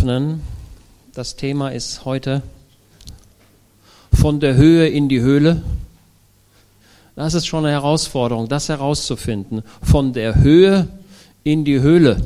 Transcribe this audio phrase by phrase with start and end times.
[0.00, 0.40] öffnen.
[1.12, 2.40] Das Thema ist heute
[4.14, 5.62] von der Höhe in die Höhle.
[7.16, 9.62] Das ist schon eine Herausforderung, das herauszufinden.
[9.82, 10.88] Von der Höhe
[11.44, 12.24] in die Höhle.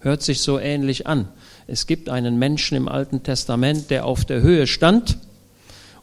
[0.00, 1.28] Hört sich so ähnlich an.
[1.68, 5.18] Es gibt einen Menschen im Alten Testament, der auf der Höhe stand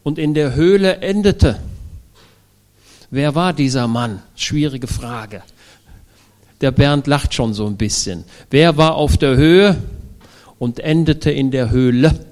[0.03, 1.59] und in der Höhle endete.
[3.09, 4.21] Wer war dieser Mann?
[4.37, 5.43] Schwierige Frage.
[6.61, 8.23] Der Bernd lacht schon so ein bisschen.
[8.49, 9.75] Wer war auf der Höhe
[10.61, 12.23] und endete in der Höhle?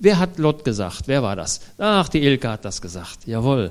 [0.00, 1.02] Wer hat Lot gesagt?
[1.06, 1.60] Wer war das?
[1.78, 3.28] Ach, die Ilke hat das gesagt.
[3.28, 3.70] Jawohl.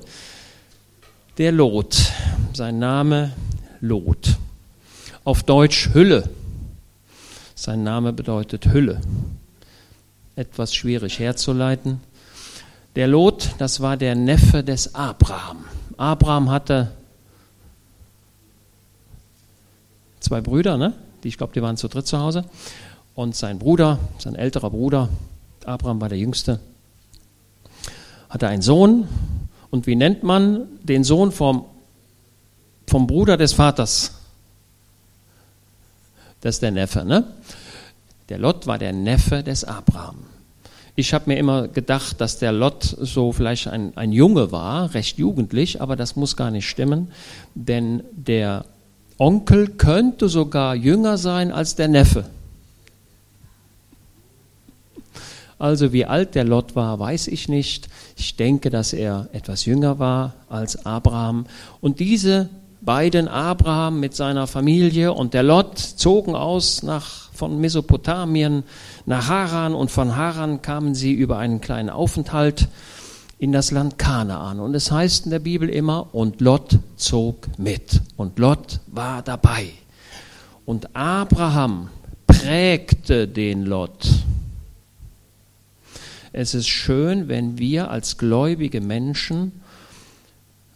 [1.37, 2.13] Der Lot.
[2.53, 3.33] Sein Name
[3.81, 4.37] Lot.
[5.25, 6.29] Auf Deutsch Hülle.
[7.55, 9.01] Sein Name bedeutet Hülle.
[10.37, 11.99] Etwas schwierig herzuleiten.
[12.95, 15.65] Der Lot, das war der Neffe des Abraham.
[15.97, 16.93] Abraham hatte
[20.21, 20.93] zwei Brüder, ne?
[21.23, 22.45] Die, ich glaube, die waren zu dritt zu Hause.
[23.15, 25.09] Und sein Bruder, sein älterer Bruder,
[25.65, 26.59] Abraham war der Jüngste,
[28.29, 29.07] hatte einen Sohn.
[29.69, 31.65] Und wie nennt man den Sohn vom,
[32.87, 34.15] vom Bruder des Vaters?
[36.41, 37.25] Das ist der Neffe, ne?
[38.29, 40.17] Der Lot war der Neffe des Abraham.
[40.95, 45.17] Ich habe mir immer gedacht, dass der Lot so vielleicht ein, ein Junge war, recht
[45.17, 47.11] jugendlich, aber das muss gar nicht stimmen,
[47.55, 48.65] denn der
[49.19, 52.25] Onkel könnte sogar jünger sein als der Neffe.
[55.59, 57.89] Also wie alt der Lot war, weiß ich nicht.
[58.15, 61.47] Ich denke, dass er etwas jünger war als Abraham.
[61.81, 62.47] Und diese
[62.79, 68.63] beiden, Abraham mit seiner Familie und der Lot, zogen aus nach, von Mesopotamien
[69.05, 72.69] nach Haran und von Haran kamen sie über einen kleinen Aufenthalt
[73.39, 74.59] in das Land Kanaan.
[74.59, 78.01] Und es heißt in der Bibel immer, und Lot zog mit.
[78.17, 79.69] Und Lot war dabei.
[80.65, 81.89] Und Abraham
[82.27, 84.07] prägte den Lot.
[86.31, 89.53] Es ist schön, wenn wir als gläubige Menschen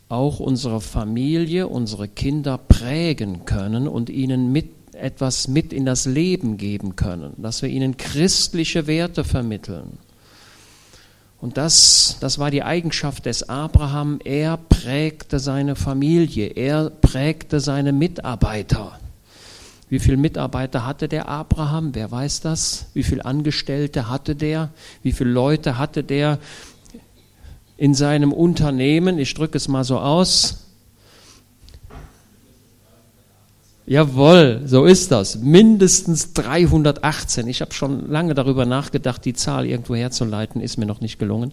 [0.10, 6.58] auch unsere Familie, unsere Kinder prägen können und ihnen mit etwas mit in das Leben
[6.58, 9.98] geben können, dass wir ihnen christliche Werte vermitteln.
[11.44, 14.22] Und das, das war die Eigenschaft des Abraham.
[14.24, 18.98] Er prägte seine Familie, er prägte seine Mitarbeiter.
[19.90, 21.94] Wie viele Mitarbeiter hatte der Abraham?
[21.96, 22.86] Wer weiß das?
[22.94, 24.70] Wie viele Angestellte hatte der?
[25.02, 26.40] Wie viele Leute hatte der
[27.76, 29.20] in seinem Unternehmen?
[29.20, 30.63] Ich drücke es mal so aus.
[33.86, 35.40] Jawohl, so ist das.
[35.40, 37.48] Mindestens 318.
[37.48, 41.52] Ich habe schon lange darüber nachgedacht, die Zahl irgendwo herzuleiten, ist mir noch nicht gelungen.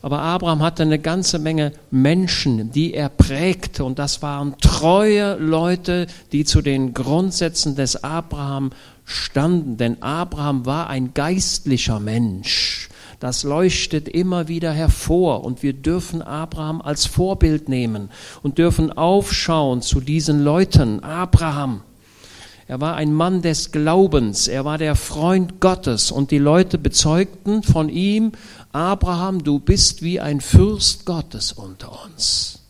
[0.00, 3.84] Aber Abraham hatte eine ganze Menge Menschen, die er prägte.
[3.84, 8.70] Und das waren treue Leute, die zu den Grundsätzen des Abraham
[9.04, 9.76] standen.
[9.76, 12.89] Denn Abraham war ein geistlicher Mensch.
[13.20, 18.08] Das leuchtet immer wieder hervor und wir dürfen Abraham als Vorbild nehmen
[18.42, 21.04] und dürfen aufschauen zu diesen Leuten.
[21.04, 21.82] Abraham,
[22.66, 27.62] er war ein Mann des Glaubens, er war der Freund Gottes und die Leute bezeugten
[27.62, 28.32] von ihm,
[28.72, 32.60] Abraham, du bist wie ein Fürst Gottes unter uns.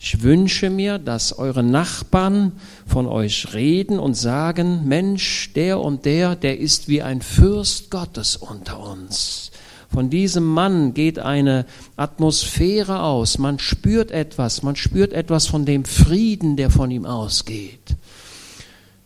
[0.00, 2.52] Ich wünsche mir, dass eure Nachbarn
[2.86, 8.36] von euch reden und sagen, Mensch, der und der, der ist wie ein Fürst Gottes
[8.36, 9.52] unter uns.
[9.92, 13.38] Von diesem Mann geht eine Atmosphäre aus.
[13.38, 14.62] Man spürt etwas.
[14.62, 17.96] Man spürt etwas von dem Frieden, der von ihm ausgeht.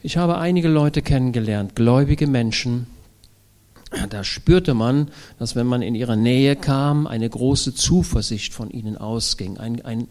[0.03, 2.87] Ich habe einige Leute kennengelernt, gläubige Menschen.
[4.11, 5.09] Da spürte man,
[5.39, 9.56] dass wenn man in ihre Nähe kam, eine große Zuversicht von ihnen ausging.
[9.56, 10.09] Ein, ein,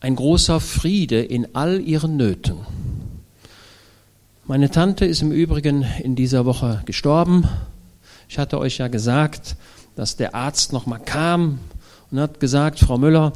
[0.00, 2.56] ein großer Friede in all ihren Nöten.
[4.46, 7.46] Meine Tante ist im Übrigen in dieser Woche gestorben.
[8.28, 9.56] Ich hatte euch ja gesagt,
[9.96, 11.58] dass der Arzt nochmal kam
[12.10, 13.32] und hat gesagt, Frau Müller,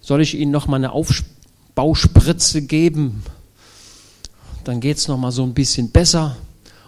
[0.00, 3.24] soll ich Ihnen nochmal eine Aufbauspritze geben?
[4.64, 6.36] Dann geht es nochmal so ein bisschen besser.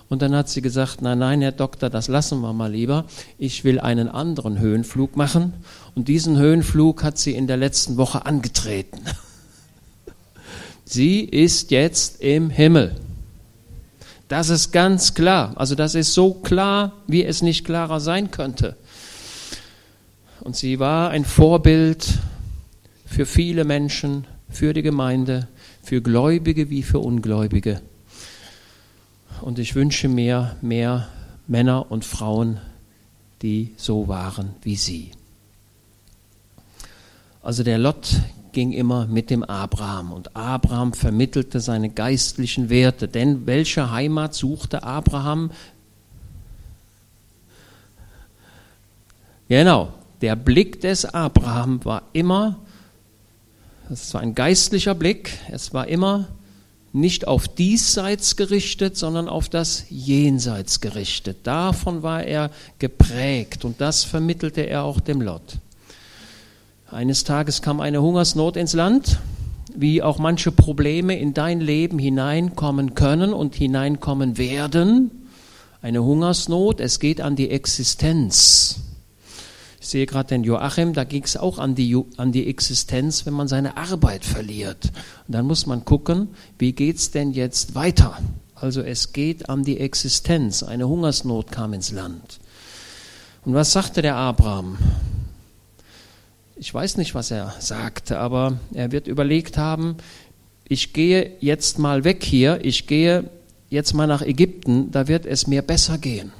[0.09, 3.04] Und dann hat sie gesagt, nein, nein, Herr Doktor, das lassen wir mal lieber.
[3.39, 5.53] Ich will einen anderen Höhenflug machen.
[5.95, 9.01] Und diesen Höhenflug hat sie in der letzten Woche angetreten.
[10.84, 12.97] Sie ist jetzt im Himmel.
[14.30, 15.54] Das ist ganz klar.
[15.56, 18.77] Also das ist so klar, wie es nicht klarer sein könnte.
[20.38, 22.06] Und sie war ein Vorbild
[23.04, 25.48] für viele Menschen, für die Gemeinde,
[25.82, 27.82] für Gläubige wie für Ungläubige.
[29.41, 31.09] Und ich wünsche mir mehr
[31.48, 32.60] Männer und Frauen,
[33.42, 35.10] die so waren wie sie.
[37.42, 38.21] Also der Lot
[38.52, 43.08] ging immer mit dem Abraham und Abraham vermittelte seine geistlichen Werte.
[43.08, 45.50] Denn welche Heimat suchte Abraham?
[49.48, 52.58] Genau, der Blick des Abraham war immer,
[53.88, 56.28] das war ein geistlicher Blick, es war immer
[56.92, 61.38] nicht auf diesseits gerichtet, sondern auf das Jenseits gerichtet.
[61.44, 65.58] Davon war er geprägt und das vermittelte er auch dem Lot.
[66.92, 69.21] Eines Tages kam eine Hungersnot ins Land,
[69.72, 75.13] wie auch manche Probleme in dein Leben hineinkommen können und hineinkommen werden.
[75.83, 78.81] Eine Hungersnot, es geht an die Existenz.
[79.81, 83.34] Ich sehe gerade den Joachim, da ging es auch an die, an die Existenz, wenn
[83.34, 84.91] man seine Arbeit verliert.
[85.28, 88.19] Und dann muss man gucken, wie geht es denn jetzt weiter?
[88.57, 90.65] Also es geht an die Existenz.
[90.65, 92.41] Eine Hungersnot kam ins Land.
[93.45, 94.77] Und was sagte der Abraham?
[96.62, 99.97] Ich weiß nicht, was er sagte, aber er wird überlegt haben,
[100.68, 103.30] ich gehe jetzt mal weg hier, ich gehe
[103.71, 106.33] jetzt mal nach Ägypten, da wird es mir besser gehen.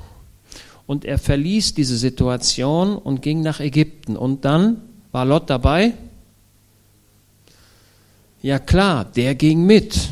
[0.87, 4.15] Und er verließ diese Situation und ging nach Ägypten.
[4.15, 5.95] Und dann war Lot dabei?
[8.43, 10.11] Ja klar, der ging mit.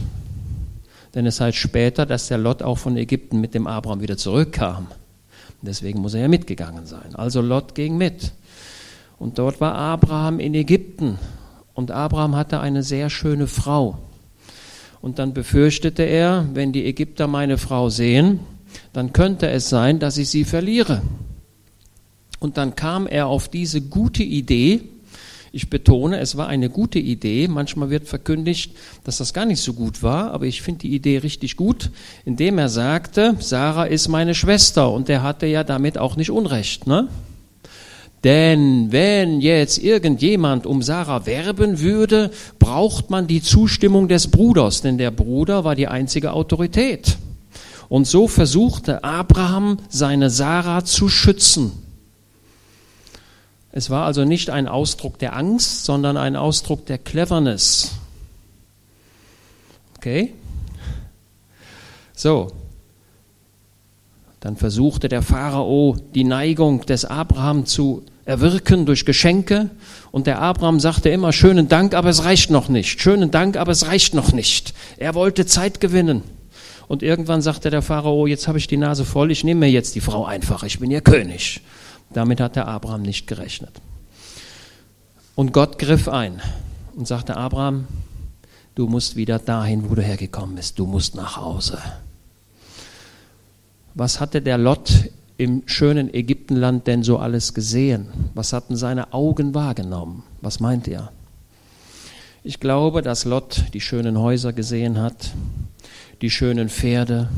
[1.14, 4.86] Denn es heißt später, dass der Lot auch von Ägypten mit dem Abraham wieder zurückkam.
[5.60, 7.14] Deswegen muss er ja mitgegangen sein.
[7.14, 8.32] Also Lot ging mit.
[9.18, 11.18] Und dort war Abraham in Ägypten.
[11.74, 13.98] Und Abraham hatte eine sehr schöne Frau.
[15.00, 18.40] Und dann befürchtete er, wenn die Ägypter meine Frau sehen,
[18.92, 21.02] dann könnte es sein, dass ich sie verliere.
[22.40, 24.82] Und dann kam er auf diese gute Idee,
[25.50, 27.48] ich betone, es war eine gute Idee.
[27.48, 31.18] Manchmal wird verkündigt, dass das gar nicht so gut war, aber ich finde die Idee
[31.18, 31.90] richtig gut,
[32.24, 36.86] indem er sagte, Sarah ist meine Schwester und er hatte ja damit auch nicht Unrecht.
[36.86, 37.08] Ne?
[38.24, 44.98] Denn wenn jetzt irgendjemand um Sarah werben würde, braucht man die Zustimmung des Bruders, denn
[44.98, 47.16] der Bruder war die einzige Autorität.
[47.88, 51.72] Und so versuchte Abraham seine Sarah zu schützen.
[53.70, 57.92] Es war also nicht ein Ausdruck der Angst, sondern ein Ausdruck der Cleverness.
[59.96, 60.34] Okay?
[62.14, 62.50] So.
[64.40, 69.70] Dann versuchte der Pharao die Neigung des Abraham zu erwirken durch Geschenke.
[70.12, 73.00] Und der Abraham sagte immer, schönen Dank, aber es reicht noch nicht.
[73.00, 74.74] Schönen Dank, aber es reicht noch nicht.
[74.96, 76.22] Er wollte Zeit gewinnen.
[76.86, 79.94] Und irgendwann sagte der Pharao, jetzt habe ich die Nase voll, ich nehme mir jetzt
[79.94, 81.60] die Frau einfach, ich bin ihr König.
[82.10, 83.72] Damit hat der Abraham nicht gerechnet.
[85.34, 86.40] Und Gott griff ein
[86.96, 87.86] und sagte, Abraham,
[88.74, 91.78] du musst wieder dahin, wo du hergekommen bist, du musst nach Hause.
[93.98, 98.06] Was hatte der Lot im schönen Ägyptenland denn so alles gesehen?
[98.32, 100.22] Was hatten seine Augen wahrgenommen?
[100.40, 101.10] Was meint ihr?
[102.44, 105.32] Ich glaube, dass Lot die schönen Häuser gesehen hat,
[106.22, 107.28] die schönen Pferde,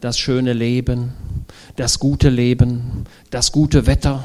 [0.00, 1.12] das schöne Leben,
[1.76, 4.24] das gute Leben, das gute Wetter.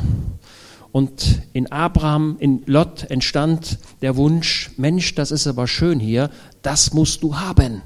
[0.91, 6.31] Und in Abraham, in Lot entstand der Wunsch, Mensch, das ist aber schön hier,
[6.63, 7.83] das musst du haben.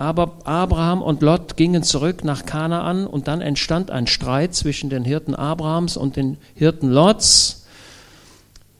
[0.00, 5.04] Aber Abraham und Lot gingen zurück nach Kanaan und dann entstand ein Streit zwischen den
[5.04, 7.66] Hirten Abrahams und den Hirten Lots.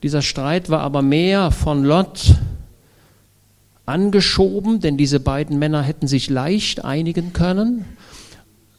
[0.02, 2.37] Dieser Streit war aber mehr von Lot
[3.84, 7.84] angeschoben, denn diese beiden Männer hätten sich leicht einigen können.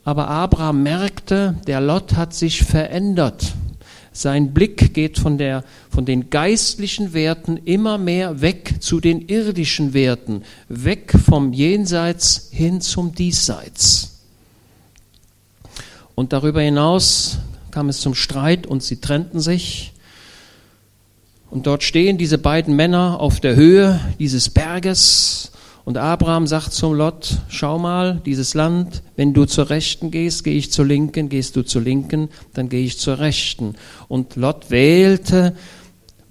[0.03, 3.53] Aber Abraham merkte, der Lot hat sich verändert.
[4.13, 9.93] Sein Blick geht von, der, von den geistlichen Werten immer mehr weg zu den irdischen
[9.93, 14.19] Werten, weg vom Jenseits hin zum Diesseits.
[16.13, 17.37] Und darüber hinaus
[17.71, 19.93] kam es zum Streit und sie trennten sich.
[21.49, 25.50] Und dort stehen diese beiden Männer auf der Höhe dieses Berges.
[25.83, 30.55] Und Abraham sagt zum Lot, schau mal, dieses Land, wenn du zur Rechten gehst, gehe
[30.55, 33.75] ich zur Linken, gehst du zur Linken, dann gehe ich zur Rechten.
[34.07, 35.55] Und Lot wählte,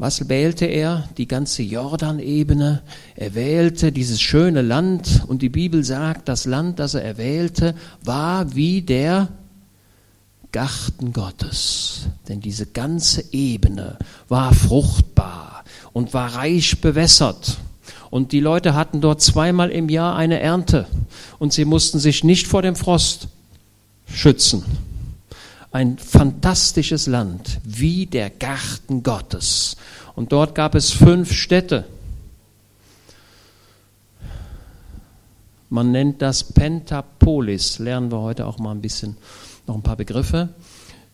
[0.01, 1.09] was wählte er?
[1.19, 2.81] Die ganze Jordanebene.
[3.17, 5.25] Er wählte dieses schöne Land.
[5.27, 9.29] Und die Bibel sagt, das Land, das er erwählte, war wie der
[10.53, 12.07] Garten Gottes.
[12.29, 17.59] Denn diese ganze Ebene war fruchtbar und war reich bewässert.
[18.11, 20.87] Und die Leute hatten dort zweimal im Jahr eine Ernte
[21.39, 23.29] und sie mussten sich nicht vor dem Frost
[24.07, 24.65] schützen.
[25.71, 29.77] Ein fantastisches Land, wie der Garten Gottes.
[30.17, 31.85] Und dort gab es fünf Städte.
[35.69, 39.17] Man nennt das Pentapolis, lernen wir heute auch mal ein bisschen
[39.69, 40.49] noch ein paar Begriffe.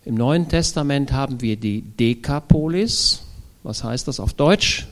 [0.07, 3.21] Im Neuen Testament haben wir die Dekapolis.
[3.65, 4.87] Was heißt das auf Deutsch?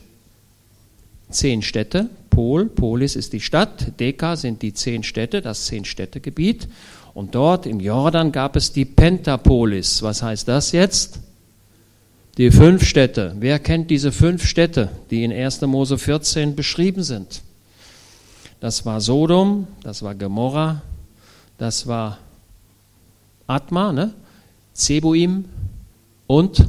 [1.34, 2.08] Zehn Städte.
[2.30, 6.68] Pol, Polis ist die Stadt, Deka sind die zehn Städte, das Zehn-Städte-Gebiet.
[7.14, 10.02] Und dort im Jordan gab es die Pentapolis.
[10.02, 11.20] Was heißt das jetzt?
[12.36, 13.36] Die fünf Städte.
[13.38, 15.60] Wer kennt diese fünf Städte, die in 1.
[15.62, 17.42] Mose 14 beschrieben sind?
[18.58, 20.82] Das war Sodom, das war Gomorra,
[21.58, 22.18] das war
[23.46, 24.12] Atma, ne?
[24.72, 25.44] Zebuim
[26.26, 26.66] und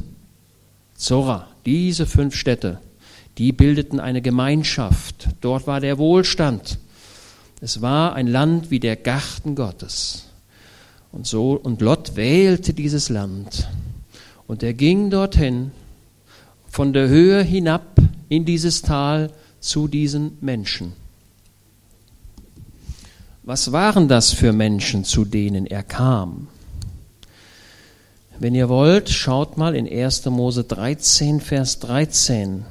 [0.94, 1.48] Zora.
[1.64, 2.78] Diese fünf Städte,
[3.38, 5.28] die bildeten eine Gemeinschaft.
[5.40, 6.78] Dort war der Wohlstand.
[7.60, 10.26] Es war ein Land wie der Garten Gottes.
[11.12, 13.68] Und so und Lot wählte dieses Land.
[14.46, 15.72] Und er ging dorthin,
[16.68, 17.96] von der Höhe hinab
[18.28, 20.92] in dieses Tal zu diesen Menschen.
[23.42, 26.48] Was waren das für Menschen, zu denen er kam?
[28.38, 30.26] Wenn ihr wollt, schaut mal in 1.
[30.26, 32.66] Mose 13, Vers 13.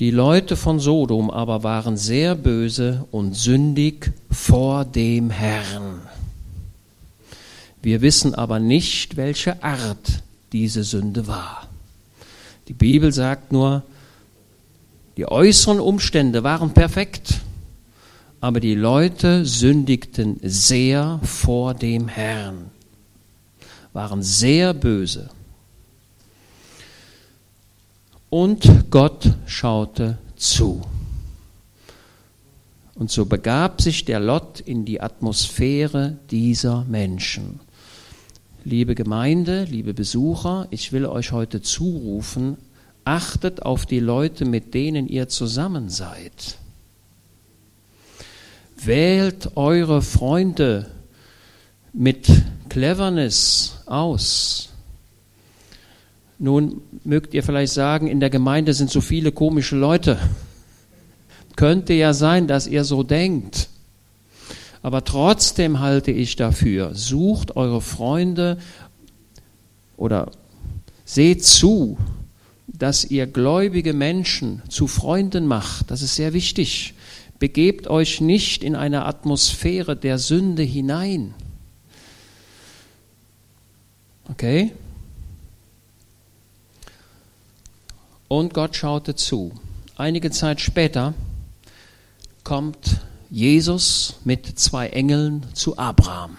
[0.00, 6.00] Die Leute von Sodom aber waren sehr böse und sündig vor dem Herrn.
[7.82, 11.68] Wir wissen aber nicht, welche Art diese Sünde war.
[12.68, 13.82] Die Bibel sagt nur,
[15.18, 17.40] die äußeren Umstände waren perfekt,
[18.40, 22.70] aber die Leute sündigten sehr vor dem Herrn,
[23.92, 25.28] waren sehr böse.
[28.30, 30.82] Und Gott schaute zu.
[32.94, 37.58] Und so begab sich der Lot in die Atmosphäre dieser Menschen.
[38.64, 42.56] Liebe Gemeinde, liebe Besucher, ich will euch heute zurufen,
[43.04, 46.58] achtet auf die Leute, mit denen ihr zusammen seid.
[48.76, 50.86] Wählt eure Freunde
[51.92, 52.28] mit
[52.68, 54.69] Cleverness aus.
[56.42, 60.18] Nun mögt ihr vielleicht sagen, in der Gemeinde sind so viele komische Leute.
[61.54, 63.68] Könnte ja sein, dass ihr so denkt.
[64.80, 68.56] Aber trotzdem halte ich dafür, sucht eure Freunde
[69.98, 70.30] oder
[71.04, 71.98] seht zu,
[72.66, 75.90] dass ihr gläubige Menschen zu Freunden macht.
[75.90, 76.94] Das ist sehr wichtig.
[77.38, 81.34] Begebt euch nicht in eine Atmosphäre der Sünde hinein.
[84.30, 84.72] Okay?
[88.32, 89.50] Und Gott schaute zu.
[89.96, 91.14] Einige Zeit später
[92.44, 96.38] kommt Jesus mit zwei Engeln zu Abraham.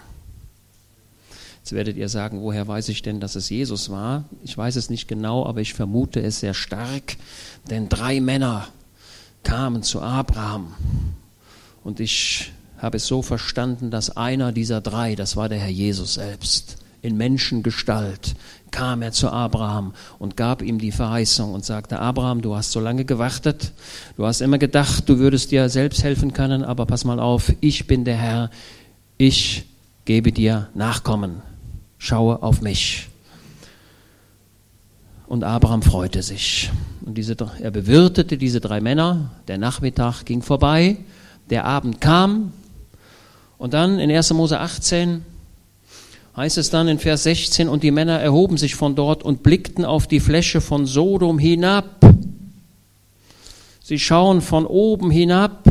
[1.58, 4.24] Jetzt werdet ihr sagen, woher weiß ich denn, dass es Jesus war?
[4.42, 7.18] Ich weiß es nicht genau, aber ich vermute es sehr stark,
[7.70, 8.70] denn drei Männer
[9.44, 10.74] kamen zu Abraham.
[11.84, 16.14] Und ich habe es so verstanden, dass einer dieser drei, das war der Herr Jesus
[16.14, 18.36] selbst, in Menschengestalt
[18.72, 22.80] kam er zu Abraham und gab ihm die Verheißung und sagte, Abraham, du hast so
[22.80, 23.74] lange gewartet,
[24.18, 27.88] du hast immer gedacht, du würdest dir selbst helfen können, aber pass mal auf, ich
[27.88, 28.50] bin der Herr,
[29.18, 29.66] ich
[30.06, 31.42] gebe dir Nachkommen,
[31.98, 33.08] schaue auf mich.
[35.28, 36.70] Und Abraham freute sich.
[37.06, 40.98] Und diese, er bewirtete diese drei Männer, der Nachmittag ging vorbei,
[41.50, 42.52] der Abend kam,
[43.62, 44.34] und dann in 1.
[44.34, 45.24] Mose 18
[46.36, 49.86] heißt es dann in Vers 16, und die Männer erhoben sich von dort und blickten
[49.86, 52.06] auf die Fläche von Sodom hinab.
[53.84, 55.64] Sie schauen von oben hinab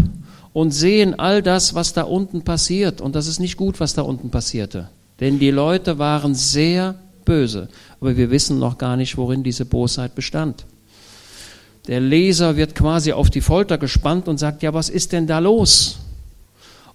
[0.52, 3.00] und sehen all das, was da unten passiert.
[3.00, 4.88] Und das ist nicht gut, was da unten passierte.
[5.20, 7.68] Denn die Leute waren sehr böse.
[8.00, 10.66] Aber wir wissen noch gar nicht, worin diese Bosheit bestand.
[11.86, 15.38] Der Leser wird quasi auf die Folter gespannt und sagt, ja, was ist denn da
[15.38, 15.98] los?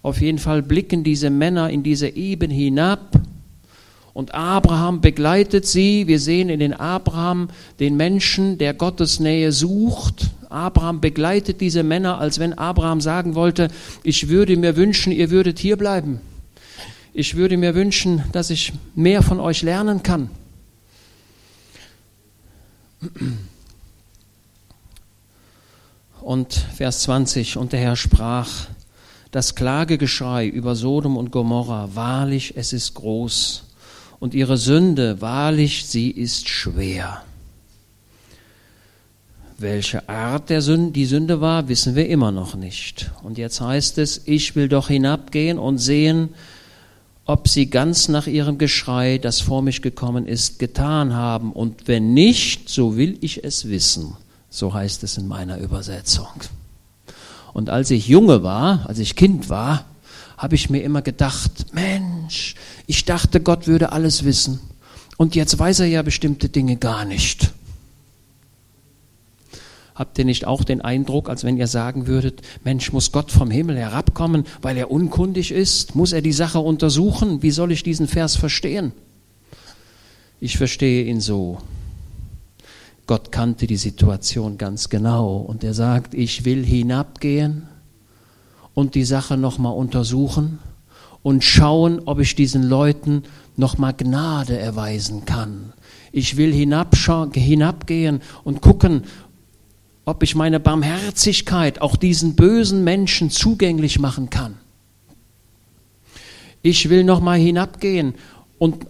[0.01, 3.19] Auf jeden Fall blicken diese Männer in diese Eben hinab
[4.15, 6.07] und Abraham begleitet sie.
[6.07, 7.49] Wir sehen in den Abraham
[7.81, 10.27] den Menschen, der Gottes Nähe sucht.
[10.49, 13.67] Abraham begleitet diese Männer, als wenn Abraham sagen wollte,
[14.03, 16.21] ich würde mir wünschen, ihr würdet hier bleiben.
[17.13, 20.29] Ich würde mir wünschen, dass ich mehr von euch lernen kann.
[26.21, 28.67] Und Vers 20, und der Herr sprach,
[29.31, 33.64] das Klagegeschrei über Sodom und Gomorra, wahrlich, es ist groß
[34.19, 37.23] und ihre Sünde, wahrlich, sie ist schwer.
[39.57, 43.11] Welche Art der Sünde, die Sünde war, wissen wir immer noch nicht.
[43.23, 46.29] Und jetzt heißt es, ich will doch hinabgehen und sehen,
[47.25, 51.51] ob sie ganz nach ihrem Geschrei, das vor mich gekommen ist, getan haben.
[51.53, 54.15] Und wenn nicht, so will ich es wissen.
[54.49, 56.27] So heißt es in meiner Übersetzung.
[57.53, 59.85] Und als ich Junge war, als ich Kind war,
[60.37, 62.55] habe ich mir immer gedacht, Mensch,
[62.87, 64.59] ich dachte, Gott würde alles wissen.
[65.17, 67.51] Und jetzt weiß er ja bestimmte Dinge gar nicht.
[69.95, 73.49] Habt ihr nicht auch den Eindruck, als wenn ihr sagen würdet, Mensch, muss Gott vom
[73.49, 75.95] Himmel herabkommen, weil er unkundig ist?
[75.95, 77.41] Muss er die Sache untersuchen?
[77.41, 78.91] Wie soll ich diesen Vers verstehen?
[80.41, 81.61] Ich verstehe ihn so.
[83.07, 87.67] Gott kannte die Situation ganz genau und er sagt, ich will hinabgehen
[88.73, 90.59] und die Sache nochmal untersuchen
[91.25, 93.23] und schauen, ob ich diesen Leuten
[93.57, 95.73] nochmal Gnade erweisen kann.
[96.11, 99.05] Ich will hinabgehen und gucken,
[100.05, 104.57] ob ich meine Barmherzigkeit auch diesen bösen Menschen zugänglich machen kann.
[106.61, 108.13] Ich will nochmal hinabgehen
[108.59, 108.85] und,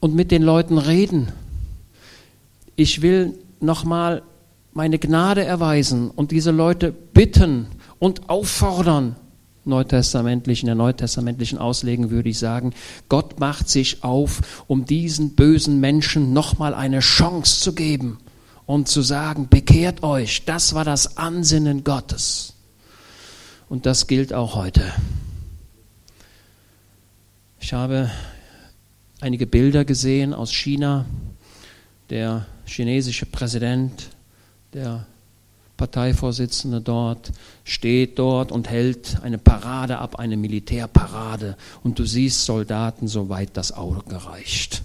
[0.00, 1.28] und mit den Leuten reden.
[2.74, 4.24] Ich will nochmal
[4.72, 7.68] meine Gnade erweisen und diese Leute bitten
[8.00, 9.14] und auffordern.
[9.68, 12.72] Neutestamentlich, in der neutestamentlichen Auslegung würde ich sagen,
[13.08, 18.18] Gott macht sich auf, um diesen bösen Menschen nochmal eine Chance zu geben
[18.66, 22.54] und zu sagen, bekehrt euch, das war das Ansinnen Gottes.
[23.68, 24.82] Und das gilt auch heute.
[27.60, 28.10] Ich habe
[29.20, 31.04] einige Bilder gesehen aus China.
[32.10, 34.08] Der chinesische Präsident,
[34.72, 35.06] der
[35.78, 37.32] Parteivorsitzende dort,
[37.64, 41.56] steht dort und hält eine Parade ab, eine Militärparade.
[41.82, 44.82] Und du siehst Soldaten, soweit das Auge reicht.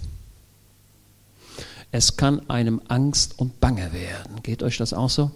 [1.90, 4.42] Es kann einem Angst und Bange werden.
[4.42, 5.30] Geht euch das auch so?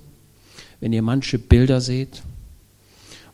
[0.81, 2.23] Wenn ihr manche Bilder seht,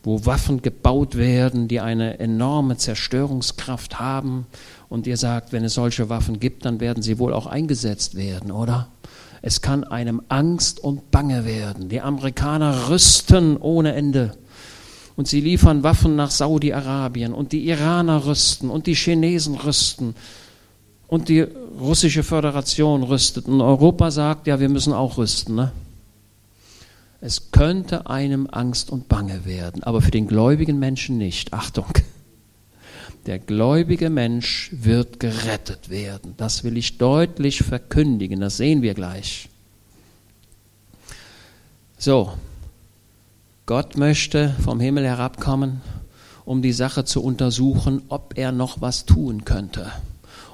[0.03, 4.47] wo Waffen gebaut werden, die eine enorme Zerstörungskraft haben,
[4.89, 8.53] und ihr sagt, wenn es solche Waffen gibt, dann werden sie wohl auch eingesetzt werden,
[8.53, 8.89] oder?
[9.47, 11.91] Es kann einem Angst und Bange werden.
[11.91, 14.39] Die Amerikaner rüsten ohne Ende.
[15.17, 20.15] Und sie liefern Waffen nach Saudi-Arabien und die Iraner rüsten und die Chinesen rüsten
[21.09, 21.43] und die
[21.79, 25.57] russische Föderation rüstet und Europa sagt, ja, wir müssen auch rüsten.
[25.57, 25.73] Ne?
[27.21, 31.53] Es könnte einem Angst und Bange werden, aber für den gläubigen Menschen nicht.
[31.53, 31.93] Achtung,
[33.27, 36.35] der gläubige Mensch wird gerettet werden.
[36.37, 39.49] Das will ich deutlich verkündigen, das sehen wir gleich.
[41.99, 42.33] So,
[43.67, 45.81] Gott möchte vom Himmel herabkommen,
[46.45, 49.91] um die Sache zu untersuchen, ob er noch was tun könnte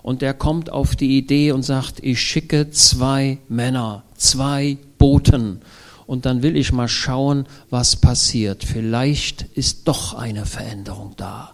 [0.02, 5.60] und der kommt auf die Idee und sagt, ich schicke zwei Männer, zwei Boten
[6.10, 8.64] und dann will ich mal schauen, was passiert.
[8.64, 11.52] Vielleicht ist doch eine Veränderung da.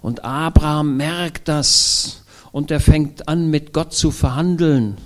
[0.00, 4.96] Und Abraham merkt das und er fängt an, mit Gott zu verhandeln.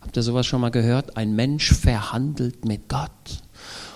[0.00, 1.16] Habt ihr sowas schon mal gehört?
[1.16, 3.44] Ein Mensch verhandelt mit Gott.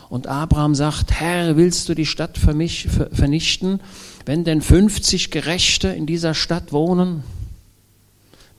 [0.08, 3.80] Und Abraham sagt, Herr, willst du die Stadt für mich vernichten?
[4.26, 7.24] Wenn denn 50 Gerechte in dieser Stadt wohnen?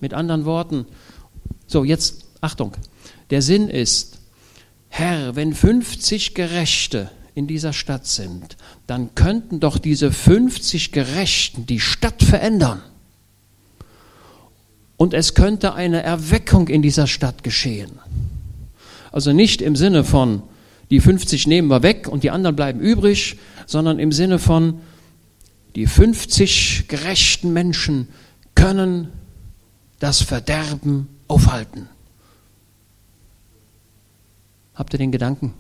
[0.02, 0.86] Mit anderen Worten,
[1.66, 2.74] so jetzt Achtung,
[3.30, 4.15] der Sinn ist,
[4.98, 8.56] Herr, wenn 50 Gerechte in dieser Stadt sind,
[8.88, 12.82] dann könnten doch diese 50 Gerechten die Stadt verändern.
[14.96, 18.00] Und es könnte eine Erweckung in dieser Stadt geschehen.
[19.12, 20.44] Also nicht im Sinne von,
[20.90, 24.80] die 50 nehmen wir weg und die anderen bleiben übrig, sondern im Sinne von,
[25.76, 28.08] die 50 gerechten Menschen
[28.56, 29.10] können
[30.00, 31.90] das Verderben aufhalten.
[34.76, 35.54] Habt ihr den Gedanken?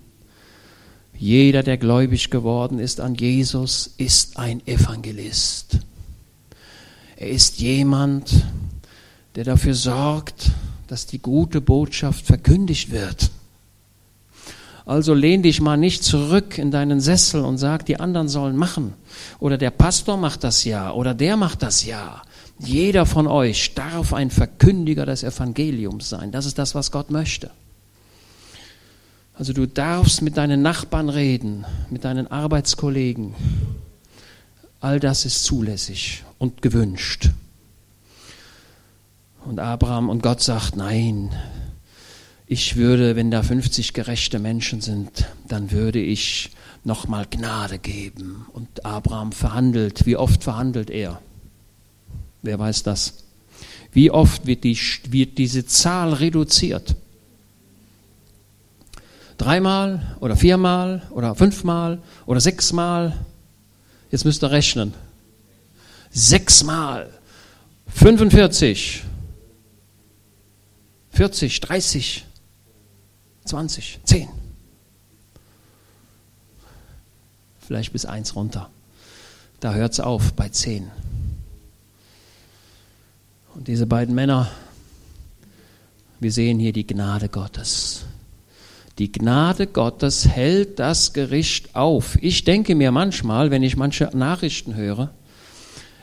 [1.17, 5.79] Jeder, der gläubig geworden ist an Jesus, ist ein Evangelist.
[7.15, 8.45] Er ist jemand,
[9.35, 10.51] der dafür sorgt,
[10.87, 13.31] dass die gute Botschaft verkündigt wird.
[14.85, 18.93] Also lehn dich mal nicht zurück in deinen Sessel und sag, die anderen sollen machen.
[19.39, 20.91] Oder der Pastor macht das ja.
[20.91, 22.21] Oder der macht das ja.
[22.59, 26.31] Jeder von euch darf ein Verkündiger des Evangeliums sein.
[26.31, 27.49] Das ist das, was Gott möchte.
[29.37, 33.33] Also du darfst mit deinen Nachbarn reden, mit deinen Arbeitskollegen.
[34.79, 37.31] All das ist zulässig und gewünscht.
[39.43, 41.31] Und Abraham und Gott sagt, nein,
[42.47, 46.51] ich würde, wenn da 50 gerechte Menschen sind, dann würde ich
[46.85, 48.45] nochmal Gnade geben.
[48.53, 50.05] Und Abraham verhandelt.
[50.05, 51.21] Wie oft verhandelt er?
[52.41, 53.25] Wer weiß das?
[53.91, 54.77] Wie oft wird, die,
[55.09, 56.95] wird diese Zahl reduziert?
[59.37, 63.13] Dreimal oder viermal oder fünfmal oder sechsmal?
[64.11, 64.93] Jetzt müsst ihr rechnen.
[66.11, 67.09] Sechsmal.
[67.87, 69.03] 45.
[71.11, 72.25] 40, 30.
[73.45, 74.27] 20, 10.
[77.59, 78.69] Vielleicht bis 1 runter.
[79.59, 80.91] Da hört es auf bei 10.
[83.55, 84.51] Und diese beiden Männer,
[86.19, 88.05] wir sehen hier die Gnade Gottes.
[88.97, 92.17] Die Gnade Gottes hält das Gericht auf.
[92.21, 95.11] Ich denke mir manchmal, wenn ich manche Nachrichten höre,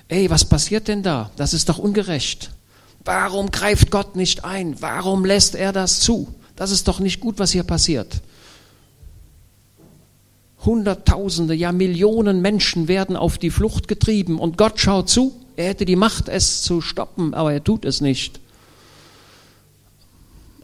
[0.09, 1.31] ey, was passiert denn da?
[1.37, 2.51] Das ist doch ungerecht.
[3.05, 4.81] Warum greift Gott nicht ein?
[4.81, 6.29] Warum lässt er das zu?
[6.55, 8.21] Das ist doch nicht gut, was hier passiert.
[10.65, 15.33] Hunderttausende, ja Millionen Menschen werden auf die Flucht getrieben und Gott schaut zu.
[15.57, 18.39] Er hätte die Macht, es zu stoppen, aber er tut es nicht.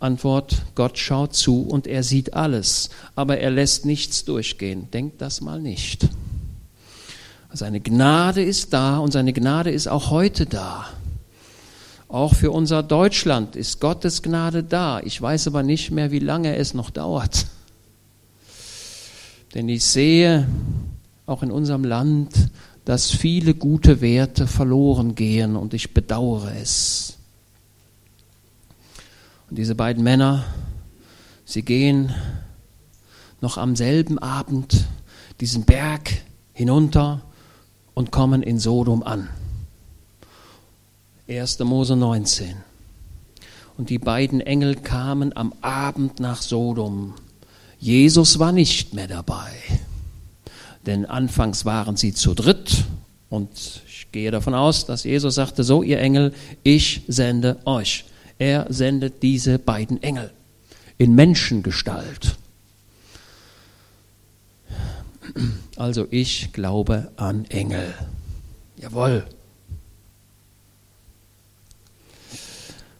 [0.03, 4.91] Antwort, Gott schaut zu und er sieht alles, aber er lässt nichts durchgehen.
[4.93, 6.09] Denkt das mal nicht.
[7.53, 10.87] Seine Gnade ist da und seine Gnade ist auch heute da.
[12.09, 15.01] Auch für unser Deutschland ist Gottes Gnade da.
[15.01, 17.47] Ich weiß aber nicht mehr, wie lange es noch dauert.
[19.55, 20.47] Denn ich sehe
[21.27, 22.51] auch in unserem Land,
[22.85, 27.18] dass viele gute Werte verloren gehen und ich bedauere es.
[29.51, 30.45] Und diese beiden Männer,
[31.45, 32.15] sie gehen
[33.41, 34.85] noch am selben Abend
[35.41, 36.11] diesen Berg
[36.53, 37.23] hinunter
[37.95, 39.29] und kommen in Sodom an.
[41.29, 41.59] 1.
[41.61, 42.57] Mose 19.
[43.77, 47.15] Und die beiden Engel kamen am Abend nach Sodom.
[47.79, 49.53] Jesus war nicht mehr dabei.
[50.85, 52.85] Denn anfangs waren sie zu dritt
[53.31, 53.51] und
[53.87, 56.35] ich gehe davon aus, dass Jesus sagte, so ihr Engel,
[56.65, 58.05] ich sende euch.
[58.39, 60.31] Er sendet diese beiden Engel
[60.97, 62.37] in Menschengestalt.
[65.77, 67.95] Also ich glaube an Engel.
[68.77, 69.25] Jawohl.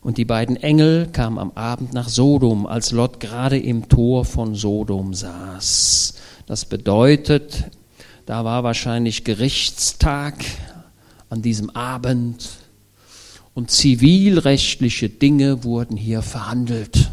[0.01, 4.55] Und die beiden Engel kamen am Abend nach Sodom, als Lot gerade im Tor von
[4.55, 6.15] Sodom saß.
[6.47, 7.65] Das bedeutet,
[8.25, 10.45] da war wahrscheinlich Gerichtstag
[11.31, 12.49] an diesem Abend
[13.59, 17.11] und zivilrechtliche Dinge wurden hier verhandelt.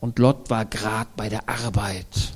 [0.00, 2.32] Und Lot war gerade bei der Arbeit.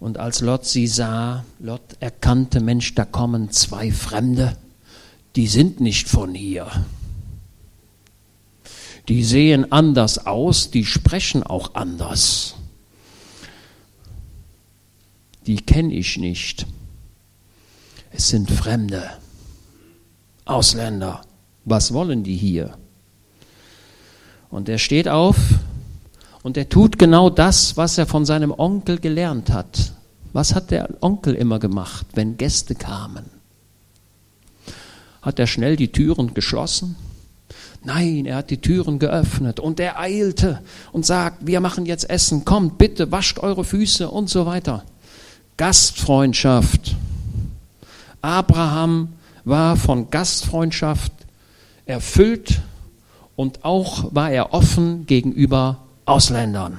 [0.00, 4.56] Und als Lot sie sah, Lot erkannte, Mensch, da kommen zwei Fremde,
[5.36, 6.66] die sind nicht von hier
[9.08, 12.56] die sehen anders aus, die sprechen auch anders.
[15.46, 16.66] Die kenne ich nicht.
[18.10, 19.08] Es sind Fremde,
[20.46, 21.20] Ausländer.
[21.64, 22.78] Was wollen die hier?
[24.48, 25.36] Und er steht auf
[26.42, 29.92] und er tut genau das, was er von seinem Onkel gelernt hat.
[30.32, 33.24] Was hat der Onkel immer gemacht, wenn Gäste kamen?
[35.20, 36.94] Hat er schnell die Türen geschlossen?
[37.82, 40.60] Nein, er hat die Türen geöffnet und er eilte
[40.92, 44.84] und sagt, wir machen jetzt Essen, kommt bitte, wascht eure Füße und so weiter.
[45.56, 46.94] Gastfreundschaft.
[48.22, 49.08] Abraham
[49.46, 51.12] war von Gastfreundschaft
[51.86, 52.60] erfüllt
[53.36, 56.78] und auch war er offen gegenüber Ausländern.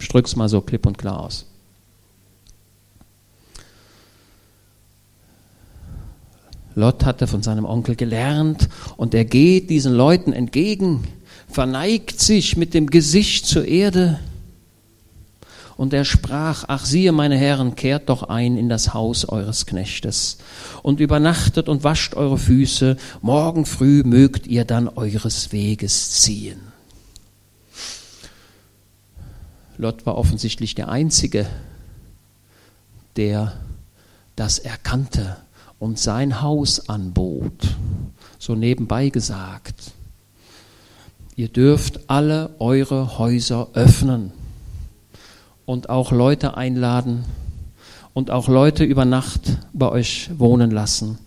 [0.00, 1.46] Ich drück's mal so klipp und klar aus.
[6.74, 11.04] Lot hatte von seinem Onkel gelernt und er geht diesen Leuten entgegen,
[11.46, 14.18] verneigt sich mit dem Gesicht zur Erde
[15.82, 20.38] und er sprach, ach siehe meine Herren, kehrt doch ein in das Haus eures Knechtes
[20.84, 26.60] und übernachtet und wascht eure Füße, morgen früh mögt ihr dann eures Weges ziehen.
[29.76, 31.48] Lot war offensichtlich der Einzige,
[33.16, 33.52] der
[34.36, 35.36] das erkannte
[35.80, 37.74] und sein Haus anbot.
[38.38, 39.90] So nebenbei gesagt.
[41.34, 44.30] Ihr dürft alle eure Häuser öffnen
[45.72, 47.24] und auch Leute einladen
[48.14, 51.18] und auch Leute über Nacht bei euch wohnen lassen.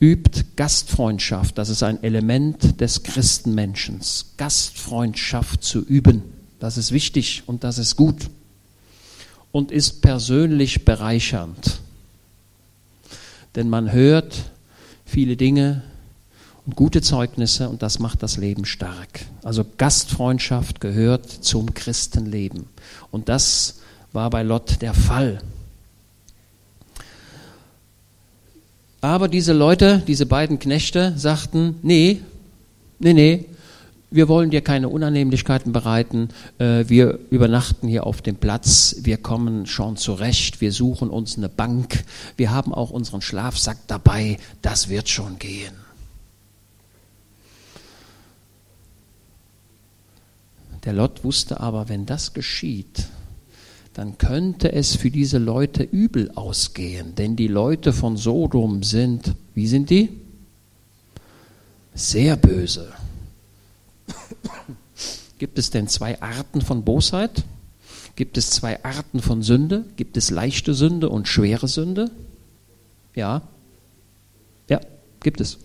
[0.00, 4.32] Übt Gastfreundschaft, das ist ein Element des Christenmenschens.
[4.38, 6.22] Gastfreundschaft zu üben,
[6.58, 8.30] das ist wichtig und das ist gut
[9.52, 11.80] und ist persönlich bereichernd
[13.54, 14.50] denn man hört
[15.04, 15.82] viele Dinge
[16.70, 19.20] gute Zeugnisse und das macht das Leben stark.
[19.42, 22.66] Also Gastfreundschaft gehört zum Christenleben
[23.10, 23.80] und das
[24.12, 25.40] war bei Lot der Fall.
[29.00, 32.20] Aber diese Leute, diese beiden Knechte sagten, nee,
[32.98, 33.46] nee, nee,
[34.10, 36.28] wir wollen dir keine Unannehmlichkeiten bereiten,
[36.58, 41.48] äh, wir übernachten hier auf dem Platz, wir kommen schon zurecht, wir suchen uns eine
[41.48, 42.04] Bank,
[42.36, 45.79] wir haben auch unseren Schlafsack dabei, das wird schon gehen.
[50.84, 53.08] Der Lot wusste aber, wenn das geschieht,
[53.94, 59.66] dann könnte es für diese Leute übel ausgehen, denn die Leute von Sodom sind, wie
[59.66, 60.08] sind die?
[61.94, 62.92] Sehr böse.
[65.38, 67.44] Gibt es denn zwei Arten von Bosheit?
[68.14, 69.84] Gibt es zwei Arten von Sünde?
[69.96, 72.10] Gibt es leichte Sünde und schwere Sünde?
[73.14, 73.42] Ja.
[74.68, 74.80] Ja,
[75.20, 75.58] gibt es.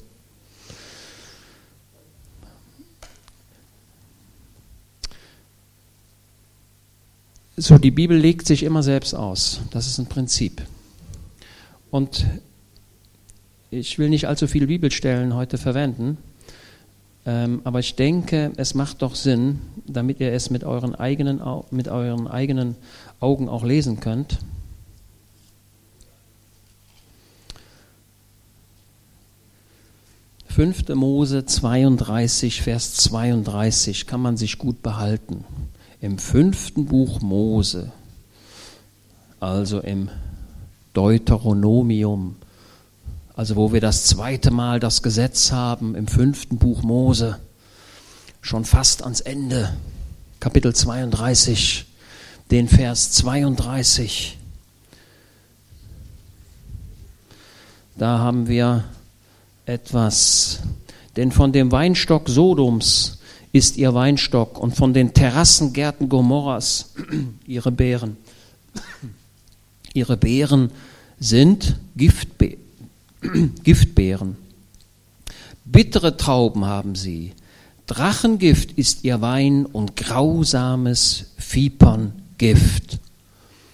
[7.58, 9.62] So, die Bibel legt sich immer selbst aus.
[9.72, 10.62] Das ist ein Prinzip.
[11.90, 12.26] Und
[13.72, 16.18] ich will nicht allzu viele Bibelstellen heute verwenden,
[17.26, 21.42] ähm, aber ich denke, es macht doch Sinn, damit ihr es mit euren eigenen,
[21.72, 22.76] mit euren eigenen
[23.22, 24.40] Augen auch lesen könnt.
[30.46, 35.46] Fünfte Mose 32, Vers 32 kann man sich gut behalten.
[36.06, 37.92] Im fünften Buch Mose,
[39.40, 40.12] also im
[40.94, 42.36] Deuteronomium,
[43.34, 47.40] also wo wir das zweite Mal das Gesetz haben im fünften Buch Mose,
[48.42, 49.76] schon fast ans Ende,
[50.40, 51.88] Kapitel 32,
[52.52, 54.38] den Vers 32.
[57.98, 58.84] Da haben wir
[59.66, 60.60] etwas,
[61.16, 63.18] denn von dem Weinstock Sodoms
[63.56, 66.94] ist ihr Weinstock und von den Terrassengärten Gomorras
[67.48, 68.18] ihre Beeren.
[69.94, 70.72] Ihre Beeren
[71.22, 72.60] sind Giftbeeren
[73.64, 74.36] Giftbeeren.
[75.64, 77.32] Bittere Trauben haben sie.
[77.88, 83.00] Drachengift ist ihr Wein und grausames Viperngift.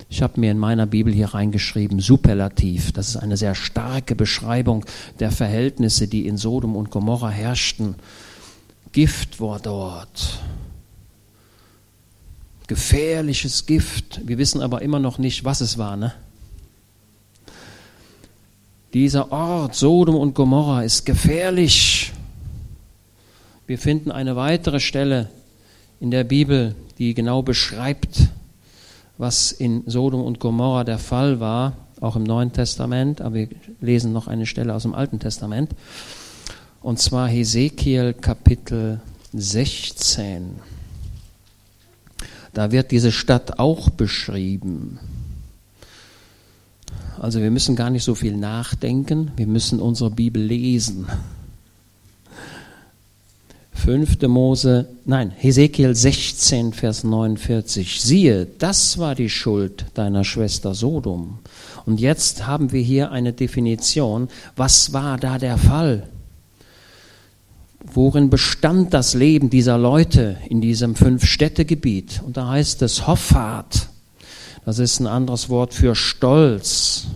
[0.10, 2.92] Ich habe mir in meiner Bibel hier reingeschrieben, Superlativ.
[2.92, 4.86] Das ist eine sehr starke Beschreibung
[5.20, 7.96] der Verhältnisse, die in Sodom und Gomorra herrschten.
[8.92, 10.40] Gift war dort.
[12.68, 14.22] Gefährliches Gift.
[14.26, 15.96] Wir wissen aber immer noch nicht, was es war.
[15.96, 16.14] Ne?
[18.94, 22.12] Dieser Ort Sodom und Gomorra ist gefährlich.
[23.66, 25.30] Wir finden eine weitere Stelle
[26.02, 28.28] in der Bibel, die genau beschreibt,
[29.18, 33.48] was in Sodom und Gomorra der Fall war, auch im Neuen Testament, aber wir
[33.80, 35.70] lesen noch eine Stelle aus dem Alten Testament,
[36.82, 39.00] und zwar Hesekiel Kapitel
[39.34, 40.60] 16.
[42.54, 45.00] Da wird diese Stadt auch beschrieben.
[47.20, 51.06] Also wir müssen gar nicht so viel nachdenken, wir müssen unsere Bibel lesen.
[53.74, 54.22] 5.
[54.28, 58.02] Mose, nein, Hesekiel 16, Vers 49.
[58.02, 61.40] Siehe, das war die Schuld deiner Schwester Sodom.
[61.86, 64.28] Und jetzt haben wir hier eine Definition.
[64.56, 66.08] Was war da der Fall?
[67.94, 72.22] Worin bestand das Leben dieser Leute in diesem Fünf-Städte-Gebiet?
[72.26, 73.90] Und da heißt es Hoffart.
[74.66, 77.08] Das ist ein anderes Wort für Stolz.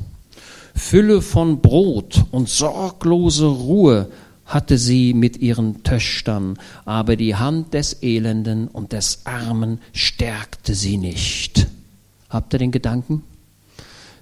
[0.76, 4.10] Fülle von Brot und sorglose Ruhe
[4.46, 10.98] hatte sie mit ihren Töchtern, aber die Hand des Elenden und des Armen stärkte sie
[10.98, 11.68] nicht.
[12.30, 13.24] Habt ihr den Gedanken?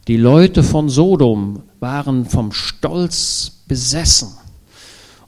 [0.08, 4.30] Die Leute von Sodom waren vom Stolz besessen.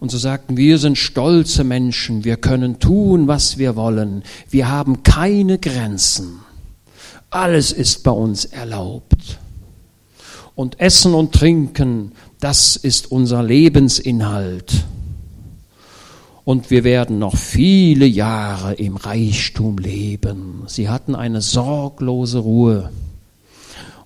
[0.06, 5.02] Und so sagten, wir sind stolze Menschen, wir können tun, was wir wollen, wir haben
[5.02, 6.42] keine Grenzen.
[7.32, 9.40] Alles ist bei uns erlaubt.
[10.54, 14.86] Und Essen und Trinken, das ist unser Lebensinhalt.
[16.44, 20.66] Und wir werden noch viele Jahre im Reichtum leben.
[20.68, 22.92] Sie hatten eine sorglose Ruhe.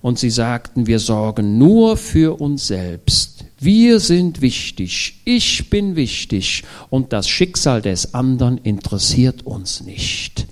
[0.00, 3.39] Und sie sagten, wir sorgen nur für uns selbst.
[3.62, 10.46] Wir sind wichtig, ich bin wichtig und das Schicksal des anderen interessiert uns nicht.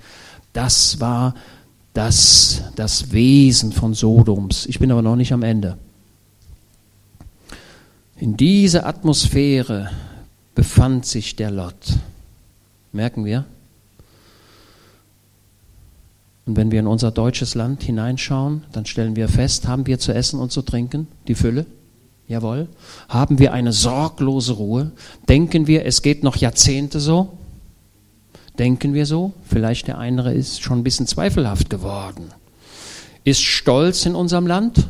[0.53, 1.35] Das war
[1.95, 4.67] das, das Wesen von Sodoms.
[4.67, 5.79] Ich bin aber noch nicht am Ende.
[8.19, 9.91] In dieser Atmosphäre
[10.55, 11.95] befand sich der Lot.
[12.93, 13.47] Merken wir?
[16.45, 20.13] Und wenn wir in unser deutsches Land hineinschauen, dann stellen wir fest, haben wir zu
[20.13, 21.65] essen und zu trinken, die Fülle?
[22.29, 22.69] Jawohl.
[23.09, 24.93] Haben wir eine sorglose Ruhe?
[25.29, 27.39] Denken wir, es geht noch Jahrzehnte so?
[28.59, 29.33] Denken wir so?
[29.49, 32.33] Vielleicht der eine ist schon ein bisschen zweifelhaft geworden.
[33.25, 34.89] Ist Stolz in unserem Land?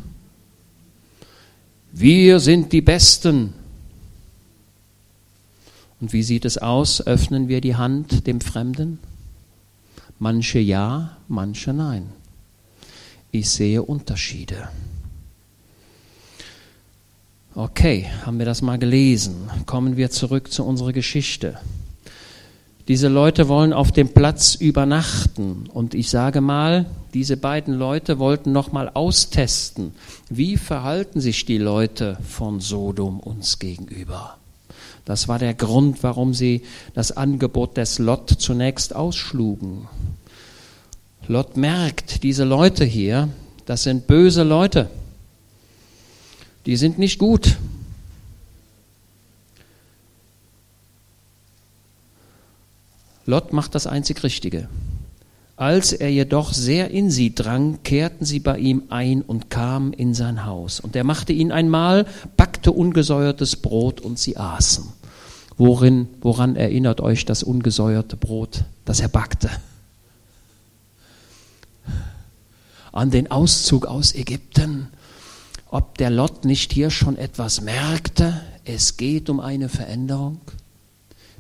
[1.92, 3.54] Wir sind die Besten.
[6.00, 7.06] Und wie sieht es aus?
[7.06, 8.98] Öffnen wir die Hand dem Fremden?
[10.18, 12.10] Manche ja, manche nein.
[13.30, 14.68] Ich sehe Unterschiede.
[17.58, 19.50] Okay, haben wir das mal gelesen.
[19.66, 21.58] Kommen wir zurück zu unserer Geschichte.
[22.86, 25.64] Diese Leute wollen auf dem Platz übernachten.
[25.74, 29.90] Und ich sage mal, diese beiden Leute wollten noch mal austesten,
[30.30, 34.36] wie verhalten sich die Leute von Sodom uns gegenüber.
[35.04, 36.62] Das war der Grund, warum sie
[36.94, 39.88] das Angebot des Lot zunächst ausschlugen.
[41.26, 43.28] Lot merkt, diese Leute hier,
[43.66, 44.88] das sind böse Leute.
[46.66, 47.56] Die sind nicht gut.
[53.26, 54.68] Lot macht das einzig Richtige.
[55.58, 60.14] Als er jedoch sehr in sie drang, kehrten sie bei ihm ein und kamen in
[60.14, 60.78] sein Haus.
[60.78, 64.84] Und er machte ihnen einmal, backte ungesäuertes Brot und sie aßen.
[65.58, 69.50] Worin, woran erinnert euch das ungesäuerte Brot, das er backte?
[72.92, 74.88] An den Auszug aus Ägypten.
[75.70, 80.40] Ob der Lot nicht hier schon etwas merkte, es geht um eine Veränderung?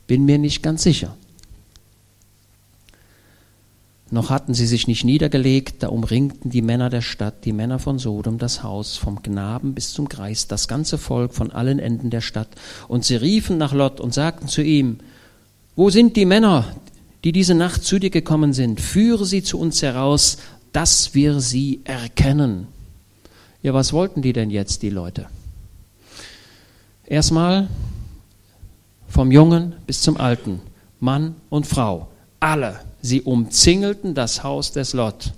[0.06, 1.16] Bin mir nicht ganz sicher.
[4.10, 7.98] Noch hatten sie sich nicht niedergelegt, da umringten die Männer der Stadt, die Männer von
[7.98, 12.22] Sodom, das Haus, vom Knaben bis zum Greis, das ganze Volk von allen Enden der
[12.22, 12.48] Stadt.
[12.88, 14.98] Und sie riefen nach Lot und sagten zu ihm,
[15.76, 16.64] wo sind die Männer,
[17.24, 18.80] die diese Nacht zu dir gekommen sind?
[18.80, 20.38] Führe sie zu uns heraus,
[20.72, 22.66] dass wir sie erkennen.
[23.62, 25.26] Ja, was wollten die denn jetzt, die Leute?
[27.06, 27.68] Erstmal
[29.08, 30.60] vom Jungen bis zum Alten,
[31.00, 32.08] Mann und Frau,
[32.40, 35.32] alle Sie umzingelten das Haus des Lot.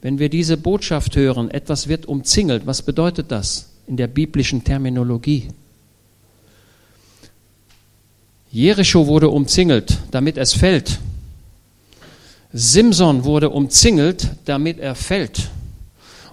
[0.00, 5.48] Wenn wir diese Botschaft hören, etwas wird umzingelt, was bedeutet das in der biblischen Terminologie?
[8.50, 10.98] Jericho wurde umzingelt, damit es fällt.
[12.52, 15.50] Simson wurde umzingelt, damit er fällt.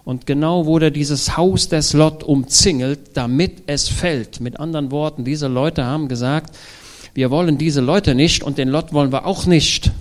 [0.06, 4.42] Und genau wurde dieses Haus des Lot umzingelt, damit es fällt.
[4.42, 6.58] Mit anderen Worten, diese Leute haben gesagt,
[7.14, 9.92] wir wollen diese Leute nicht und den Lot wollen wir auch nicht.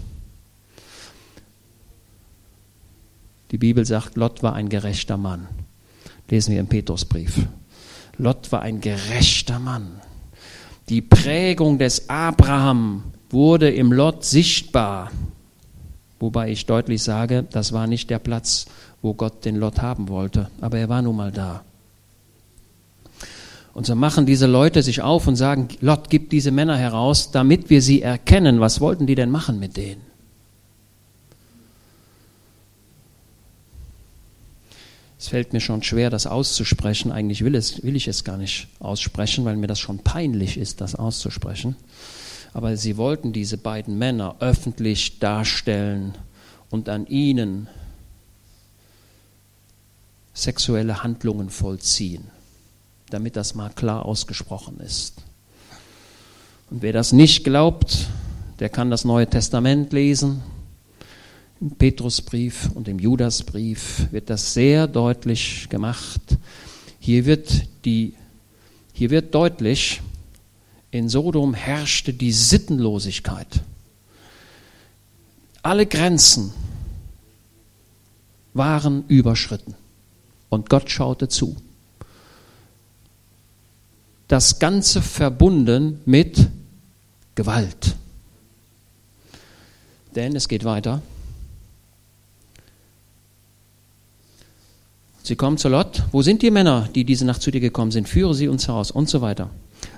[3.52, 5.46] Die Bibel sagt, Lot war ein gerechter Mann.
[6.30, 7.46] Lesen wir im Petrusbrief.
[8.16, 10.00] Lot war ein gerechter Mann.
[10.88, 15.10] Die Prägung des Abraham wurde im Lot sichtbar.
[16.18, 18.66] Wobei ich deutlich sage, das war nicht der Platz,
[19.02, 21.62] wo Gott den Lot haben wollte, aber er war nun mal da.
[23.74, 27.70] Und so machen diese Leute sich auf und sagen, Lot, gib diese Männer heraus, damit
[27.70, 28.60] wir sie erkennen.
[28.60, 30.02] Was wollten die denn machen mit denen?
[35.18, 37.12] Es fällt mir schon schwer, das auszusprechen.
[37.12, 40.80] Eigentlich will, es, will ich es gar nicht aussprechen, weil mir das schon peinlich ist,
[40.80, 41.76] das auszusprechen.
[42.52, 46.14] Aber sie wollten diese beiden Männer öffentlich darstellen
[46.70, 47.68] und an ihnen
[50.34, 52.24] sexuelle Handlungen vollziehen,
[53.10, 55.22] damit das mal klar ausgesprochen ist.
[56.70, 58.08] Und wer das nicht glaubt,
[58.58, 60.42] der kann das Neue Testament lesen
[61.60, 66.20] im Petrusbrief und im Judasbrief wird das sehr deutlich gemacht.
[66.98, 68.14] Hier wird, die,
[68.92, 70.00] hier wird deutlich,
[70.90, 73.62] in Sodom herrschte die Sittenlosigkeit.
[75.62, 76.52] Alle Grenzen
[78.54, 79.74] waren überschritten
[80.52, 81.56] und Gott schaute zu.
[84.28, 86.48] Das Ganze verbunden mit
[87.34, 87.96] Gewalt.
[90.14, 91.00] Denn es geht weiter.
[95.22, 96.02] Sie kommen zu Lot.
[96.12, 98.08] Wo sind die Männer, die diese Nacht zu dir gekommen sind?
[98.08, 99.48] Führe sie uns heraus und so weiter.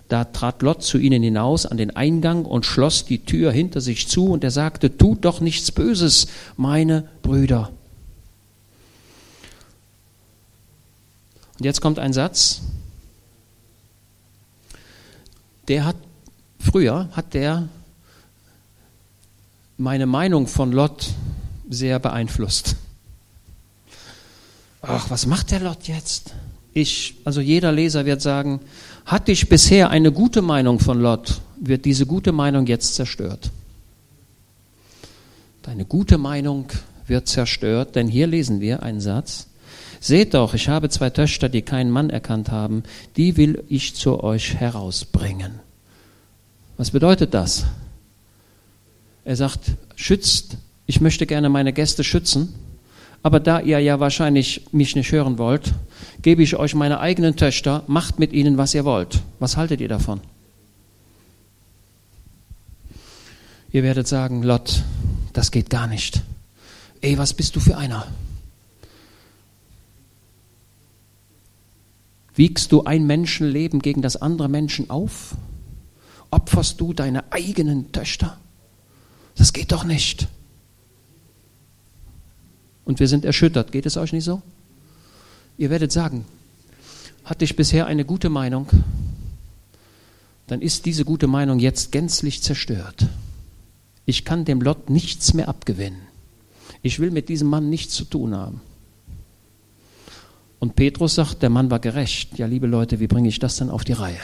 [0.09, 4.07] Da trat Lot zu ihnen hinaus an den Eingang und schloss die Tür hinter sich
[4.07, 7.73] zu und er sagte, tut doch nichts Böses, meine Brüder.
[11.59, 12.63] Und jetzt kommt ein Satz,
[15.69, 15.97] der hat,
[16.59, 17.69] früher hat der
[19.77, 21.11] meine Meinung von Lot
[21.69, 22.77] sehr beeinflusst
[24.87, 26.35] ach, was macht der Lot jetzt?
[26.73, 28.61] Ich, also jeder Leser wird sagen,
[29.07, 33.51] hatte ich bisher eine gute Meinung von Lot, wird diese gute Meinung jetzt zerstört.
[35.63, 36.67] Deine gute Meinung
[37.07, 39.47] wird zerstört, denn hier lesen wir einen Satz.
[40.05, 42.83] Seht doch, ich habe zwei Töchter, die keinen Mann erkannt haben,
[43.17, 45.61] die will ich zu euch herausbringen.
[46.77, 47.65] Was bedeutet das?
[49.25, 49.61] Er sagt,
[49.97, 52.55] schützt, ich möchte gerne meine Gäste schützen,
[53.23, 55.73] aber da ihr ja wahrscheinlich mich nicht hören wollt,
[56.21, 59.23] gebe ich euch meine eigenen Töchter, macht mit ihnen, was ihr wollt.
[59.39, 60.21] Was haltet ihr davon?
[63.73, 64.83] Ihr werdet sagen, Lot,
[65.33, 66.21] das geht gar nicht.
[67.01, 68.07] Ey, was bist du für einer?
[72.35, 75.37] Wiegst du ein Menschenleben gegen das andere Menschen auf?
[76.31, 78.39] Opferst du deine eigenen Töchter?
[79.37, 80.29] Das geht doch nicht
[82.85, 83.73] und wir sind erschüttert.
[83.73, 84.43] Geht es euch nicht so?
[85.57, 86.25] Ihr werdet sagen,
[87.25, 88.69] hatte ich bisher eine gute Meinung
[90.47, 93.07] dann ist diese gute Meinung jetzt gänzlich zerstört.
[94.07, 96.01] Ich kann dem Lot nichts mehr abgewinnen.
[96.83, 98.61] Ich will mit diesem Mann nichts zu tun haben.
[100.65, 102.39] Und Petrus sagt, der Mann war gerecht.
[102.39, 104.17] Ja, liebe Leute, wie bringe ich das denn auf die Reihe?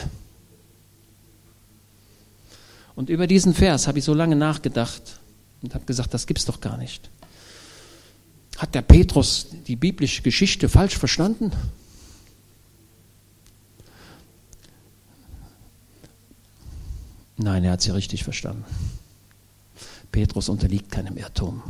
[2.94, 5.20] Und über diesen Vers habe ich so lange nachgedacht
[5.60, 7.10] und habe gesagt, das gibt's doch gar nicht.
[8.56, 11.52] Hat der Petrus die biblische Geschichte falsch verstanden?
[17.36, 18.64] Nein, er hat sie richtig verstanden.
[20.10, 21.62] Petrus unterliegt keinem Irrtum.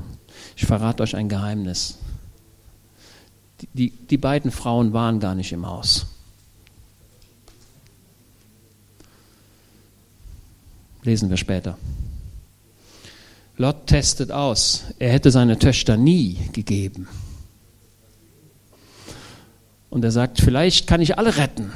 [0.54, 1.98] Ich verrate euch ein Geheimnis.
[3.74, 6.06] Die, die, beiden Frauen waren gar nicht im Haus.
[11.02, 11.76] Lesen wir später.
[13.56, 17.08] Lot testet aus, er hätte seine Töchter nie gegeben.
[19.90, 21.70] Und er sagt, vielleicht kann ich alle retten.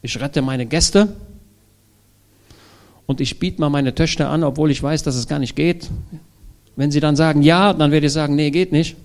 [0.00, 1.14] Ich rette meine Gäste
[3.06, 5.90] und ich biete mal meine Töchter an, obwohl ich weiß, dass es gar nicht geht.
[6.76, 8.96] Wenn sie dann sagen ja, dann werde ich sagen, nee, geht nicht.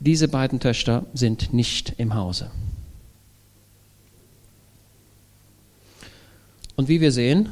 [0.00, 2.50] Diese beiden Töchter sind nicht im Hause.
[6.76, 7.48] Und wie wir sehen,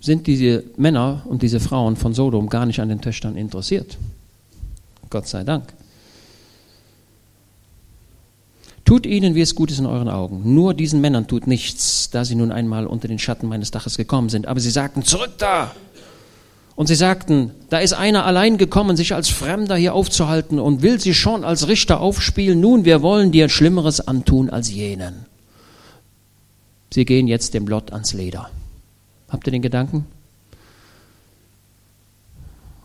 [0.00, 3.98] sind diese Männer und diese Frauen von Sodom gar nicht an den Töchtern interessiert.
[5.10, 5.72] Gott sei Dank.
[8.84, 10.54] Tut ihnen, wie es gut ist in euren Augen.
[10.54, 14.28] Nur diesen Männern tut nichts, da sie nun einmal unter den Schatten meines Daches gekommen
[14.28, 14.46] sind.
[14.46, 15.74] Aber sie sagten, zurück da!
[16.76, 21.00] Und sie sagten, da ist einer allein gekommen, sich als Fremder hier aufzuhalten und will
[21.00, 22.60] sie schon als Richter aufspielen.
[22.60, 25.26] Nun, wir wollen dir Schlimmeres antun als jenen.
[26.92, 28.50] Sie gehen jetzt dem Lot ans Leder.
[29.28, 30.06] Habt ihr den Gedanken?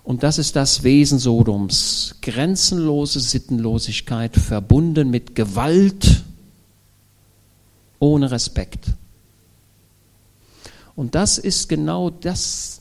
[0.04, 2.16] Und das ist das Wesen Sodoms.
[2.22, 6.24] Grenzenlose Sittenlosigkeit verbunden mit Gewalt
[8.00, 8.86] ohne Respekt.
[10.96, 12.79] Und das ist genau das,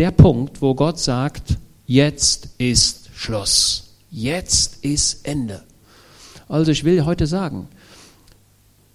[0.00, 3.98] der Punkt, wo Gott sagt, jetzt ist Schluss.
[4.10, 5.62] Jetzt ist Ende.
[6.48, 7.68] Also ich will heute sagen,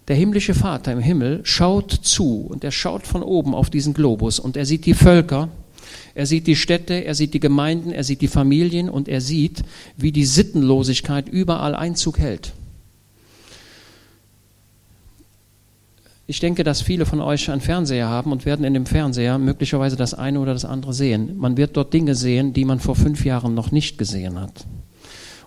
[0.08, 4.40] der himmlische Vater im Himmel schaut zu und er schaut von oben auf diesen Globus
[4.40, 5.50] und er sieht die Völker,
[6.16, 9.64] er sieht die Städte, er sieht die Gemeinden, er sieht die Familien und er sieht,
[9.98, 12.54] wie die Sittenlosigkeit überall Einzug hält.
[16.28, 19.96] Ich denke, dass viele von euch einen Fernseher haben und werden in dem Fernseher möglicherweise
[19.96, 21.38] das eine oder das andere sehen.
[21.38, 24.66] Man wird dort Dinge sehen, die man vor fünf Jahren noch nicht gesehen hat.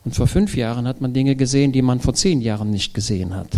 [0.05, 3.35] Und vor fünf Jahren hat man Dinge gesehen, die man vor zehn Jahren nicht gesehen
[3.35, 3.49] hat.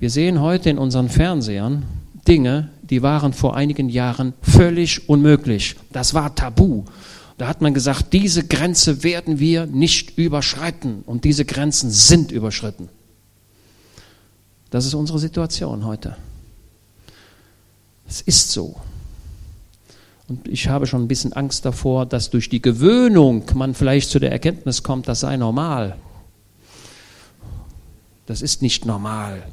[0.00, 1.84] Wir sehen heute in unseren Fernsehern
[2.26, 5.76] Dinge, die waren vor einigen Jahren völlig unmöglich.
[5.92, 6.84] Das war tabu.
[7.38, 11.02] Da hat man gesagt, diese Grenze werden wir nicht überschreiten.
[11.06, 12.88] Und diese Grenzen sind überschritten.
[14.76, 16.18] Das ist unsere Situation heute.
[18.06, 18.76] Es ist so.
[20.28, 24.18] Und ich habe schon ein bisschen Angst davor, dass durch die Gewöhnung man vielleicht zu
[24.18, 25.96] der Erkenntnis kommt, das sei normal.
[28.26, 29.44] Das ist nicht normal.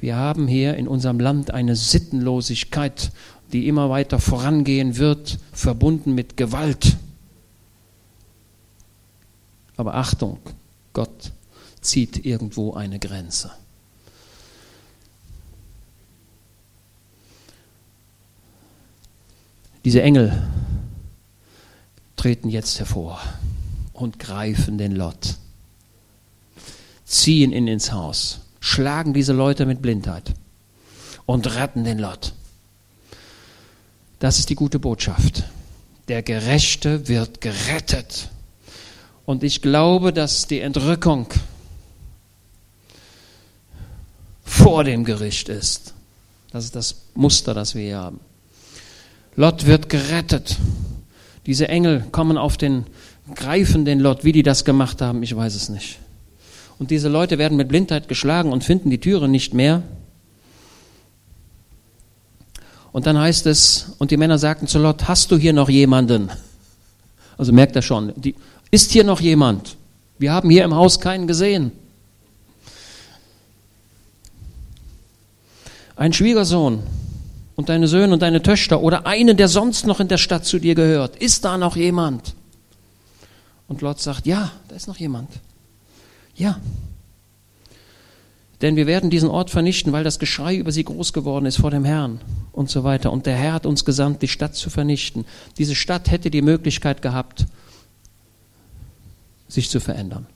[0.00, 3.12] Wir haben hier in unserem Land eine Sittenlosigkeit,
[3.52, 6.96] die immer weiter vorangehen wird, verbunden mit Gewalt.
[9.76, 10.40] Aber Achtung,
[10.92, 11.30] Gott
[11.80, 13.52] zieht irgendwo eine Grenze.
[19.84, 20.42] Diese Engel
[22.16, 23.20] treten jetzt hervor
[23.92, 25.36] und greifen den Lot,
[27.04, 30.32] ziehen ihn ins Haus schlagen diese Leute mit Blindheit
[31.26, 32.32] und retten den Lot.
[34.20, 35.44] Das ist die gute Botschaft.
[36.06, 38.30] Der Gerechte wird gerettet.
[39.26, 41.26] Und ich glaube, dass die Entrückung
[44.44, 45.92] vor dem Gericht ist.
[46.52, 48.20] Das ist das Muster, das wir hier haben.
[49.36, 50.56] Lot wird gerettet.
[51.46, 52.84] Diese Engel kommen auf den,
[53.34, 54.24] greifen den Lot.
[54.24, 55.98] Wie die das gemacht haben, ich weiß es nicht
[56.82, 59.84] und diese Leute werden mit Blindheit geschlagen und finden die Türe nicht mehr.
[62.90, 66.28] Und dann heißt es, und die Männer sagten zu Lot, hast du hier noch jemanden?
[67.38, 68.34] Also merkt er schon, die,
[68.72, 69.76] ist hier noch jemand?
[70.18, 71.70] Wir haben hier im Haus keinen gesehen.
[75.94, 76.82] Ein Schwiegersohn
[77.62, 80.58] und deine Söhne und deine Töchter oder einen, der sonst noch in der Stadt zu
[80.58, 81.14] dir gehört.
[81.14, 82.34] Ist da noch jemand?
[83.68, 85.30] Und Lot sagt, ja, da ist noch jemand.
[86.34, 86.58] Ja.
[88.62, 91.70] Denn wir werden diesen Ort vernichten, weil das Geschrei über sie groß geworden ist vor
[91.70, 93.12] dem Herrn und so weiter.
[93.12, 95.24] Und der Herr hat uns gesandt, die Stadt zu vernichten.
[95.56, 97.46] Diese Stadt hätte die Möglichkeit gehabt,
[99.46, 100.26] sich zu verändern.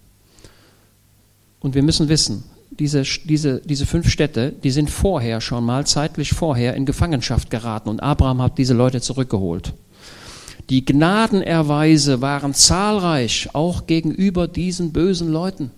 [1.59, 2.45] Und wir müssen wissen,
[2.79, 7.89] diese, diese, diese fünf Städte, die sind vorher schon mal, zeitlich vorher, in Gefangenschaft geraten
[7.89, 9.75] und Abraham hat diese Leute zurückgeholt.
[10.69, 15.71] Die Gnadenerweise waren zahlreich, auch gegenüber diesen bösen Leuten.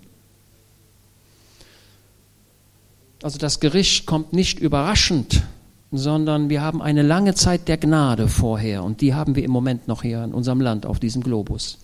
[3.22, 5.42] Also das Gericht kommt nicht überraschend,
[5.90, 9.88] sondern wir haben eine lange Zeit der Gnade vorher und die haben wir im Moment
[9.88, 11.78] noch hier in unserem Land auf diesem Globus.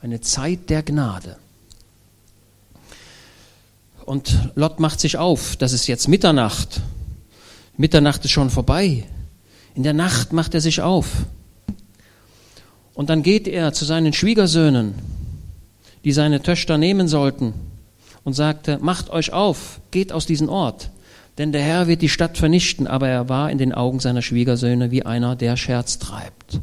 [0.00, 1.36] Eine Zeit der Gnade.
[4.04, 6.80] Und Lot macht sich auf, das ist jetzt Mitternacht.
[7.76, 9.04] Mitternacht ist schon vorbei.
[9.74, 11.06] In der Nacht macht er sich auf.
[12.94, 14.94] Und dann geht er zu seinen Schwiegersöhnen,
[16.04, 17.54] die seine Töchter nehmen sollten,
[18.24, 20.90] und sagte, macht euch auf, geht aus diesem Ort,
[21.38, 24.90] denn der Herr wird die Stadt vernichten, aber er war in den Augen seiner Schwiegersöhne
[24.90, 26.60] wie einer, der Scherz treibt.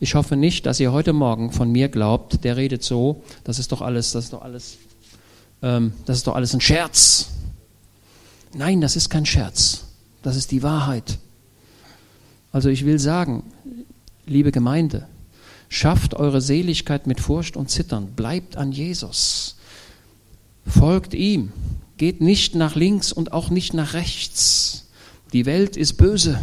[0.00, 3.72] Ich hoffe nicht, dass ihr heute Morgen von mir glaubt, der redet so, das ist
[3.72, 4.76] doch alles, das ist doch alles,
[5.62, 7.30] ähm, das ist doch alles ein Scherz.
[8.54, 9.84] Nein, das ist kein Scherz,
[10.22, 11.18] das ist die Wahrheit.
[12.52, 13.42] Also ich will sagen,
[14.26, 15.06] liebe Gemeinde,
[15.68, 18.12] Schafft eure Seligkeit mit Furcht und Zittern.
[18.12, 19.56] Bleibt an Jesus.
[20.66, 21.52] Folgt ihm.
[21.98, 24.86] Geht nicht nach links und auch nicht nach rechts.
[25.32, 26.40] Die Welt ist böse.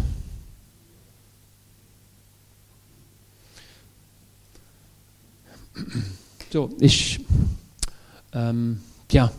[6.54, 7.26] So, ich,
[8.32, 8.80] ähm,
[9.16, 9.32] ja,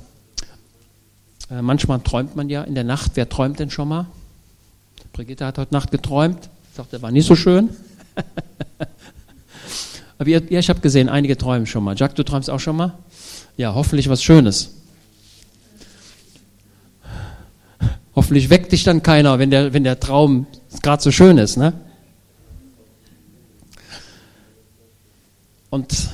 [1.50, 3.12] äh, manchmal träumt man ja in der Nacht.
[3.14, 4.06] Wer träumt denn schon mal?
[5.12, 6.48] Brigitte hat heute Nacht geträumt.
[6.70, 7.68] Ich dachte, war nicht so schön.
[10.18, 11.94] Aber ihr, ich habe gesehen, einige träumen schon mal.
[11.94, 12.94] Jack, du träumst auch schon mal?
[13.58, 14.70] Ja, hoffentlich was Schönes.
[18.14, 20.46] Hoffentlich weckt dich dann keiner, wenn der, wenn der Traum
[20.82, 21.58] gerade so schön ist.
[21.58, 21.74] Ne?
[25.68, 26.08] Und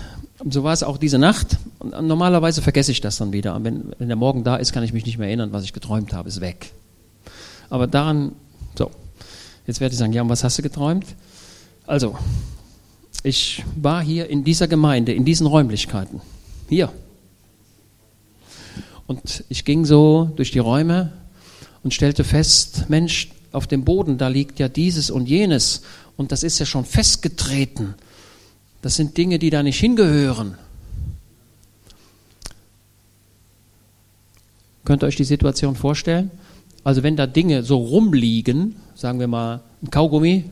[0.50, 1.58] so war es auch diese Nacht.
[1.78, 3.54] Und normalerweise vergesse ich das dann wieder.
[3.54, 5.72] Und wenn, wenn der Morgen da ist, kann ich mich nicht mehr erinnern, was ich
[5.72, 6.72] geträumt habe, ist weg.
[7.70, 8.32] Aber daran,
[8.76, 8.90] so,
[9.66, 11.06] jetzt werde ich sagen, ja, und was hast du geträumt?
[11.86, 12.16] Also,
[13.22, 16.20] ich war hier in dieser Gemeinde, in diesen Räumlichkeiten.
[16.68, 16.92] Hier.
[19.06, 21.12] Und ich ging so durch die Räume
[21.82, 25.82] und stellte fest, Mensch, auf dem Boden, da liegt ja dieses und jenes.
[26.16, 27.94] Und das ist ja schon festgetreten.
[28.82, 30.56] Das sind Dinge, die da nicht hingehören.
[34.84, 36.32] Könnt ihr euch die Situation vorstellen?
[36.84, 40.44] Also wenn da Dinge so rumliegen, sagen wir mal ein Kaugummi,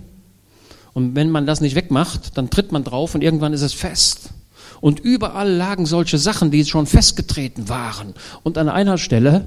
[0.93, 4.31] und wenn man das nicht wegmacht, dann tritt man drauf und irgendwann ist es fest.
[4.81, 8.15] Und überall lagen solche Sachen, die schon festgetreten waren.
[8.43, 9.47] Und an einer Stelle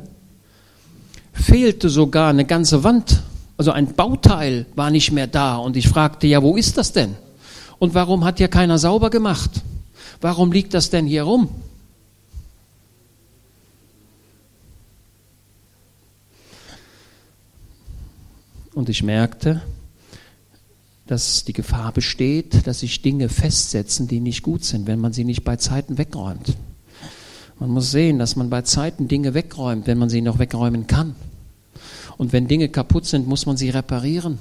[1.33, 3.23] fehlte sogar eine ganze Wand.
[3.57, 5.55] Also ein Bauteil war nicht mehr da.
[5.55, 7.15] Und ich fragte, ja, wo ist das denn?
[7.79, 9.61] Und warum hat hier keiner sauber gemacht?
[10.21, 11.49] Warum liegt das denn hier rum?
[18.73, 19.61] Und ich merkte,
[21.05, 25.25] dass die Gefahr besteht, dass sich Dinge festsetzen, die nicht gut sind, wenn man sie
[25.25, 26.55] nicht bei Zeiten wegräumt.
[27.59, 31.15] Man muss sehen, dass man bei Zeiten Dinge wegräumt, wenn man sie noch wegräumen kann.
[32.17, 34.39] Und wenn Dinge kaputt sind, muss man sie reparieren.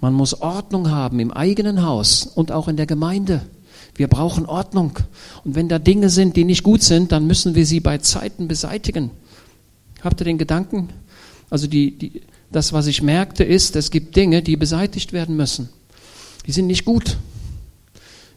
[0.00, 3.42] Man muss Ordnung haben im eigenen Haus und auch in der Gemeinde.
[3.94, 4.98] Wir brauchen Ordnung.
[5.44, 8.48] Und wenn da Dinge sind, die nicht gut sind, dann müssen wir sie bei Zeiten
[8.48, 9.10] beseitigen.
[10.02, 10.88] Habt ihr den Gedanken?
[11.50, 15.68] Also die, die, das, was ich merkte, ist, es gibt Dinge, die beseitigt werden müssen.
[16.46, 17.18] Die sind nicht gut.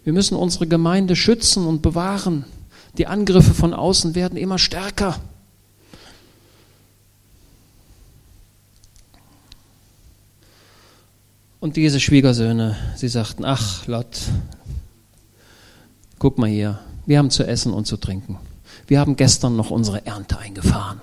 [0.03, 2.45] Wir müssen unsere Gemeinde schützen und bewahren.
[2.97, 5.19] Die Angriffe von außen werden immer stärker.
[11.63, 14.19] Und diese Schwiegersöhne, sie sagten, ach Lot,
[16.19, 18.37] guck mal hier, wir haben zu essen und zu trinken.
[18.85, 20.99] Wir haben gestern noch unsere Ernte eingefahren.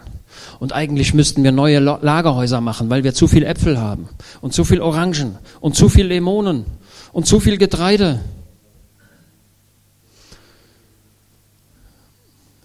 [0.59, 4.11] Und eigentlich müssten wir neue Lagerhäuser machen, weil wir zu viel Äpfel haben
[4.43, 6.67] und zu viel Orangen und zu viel Limonen
[7.15, 8.21] und zu viel Getreide.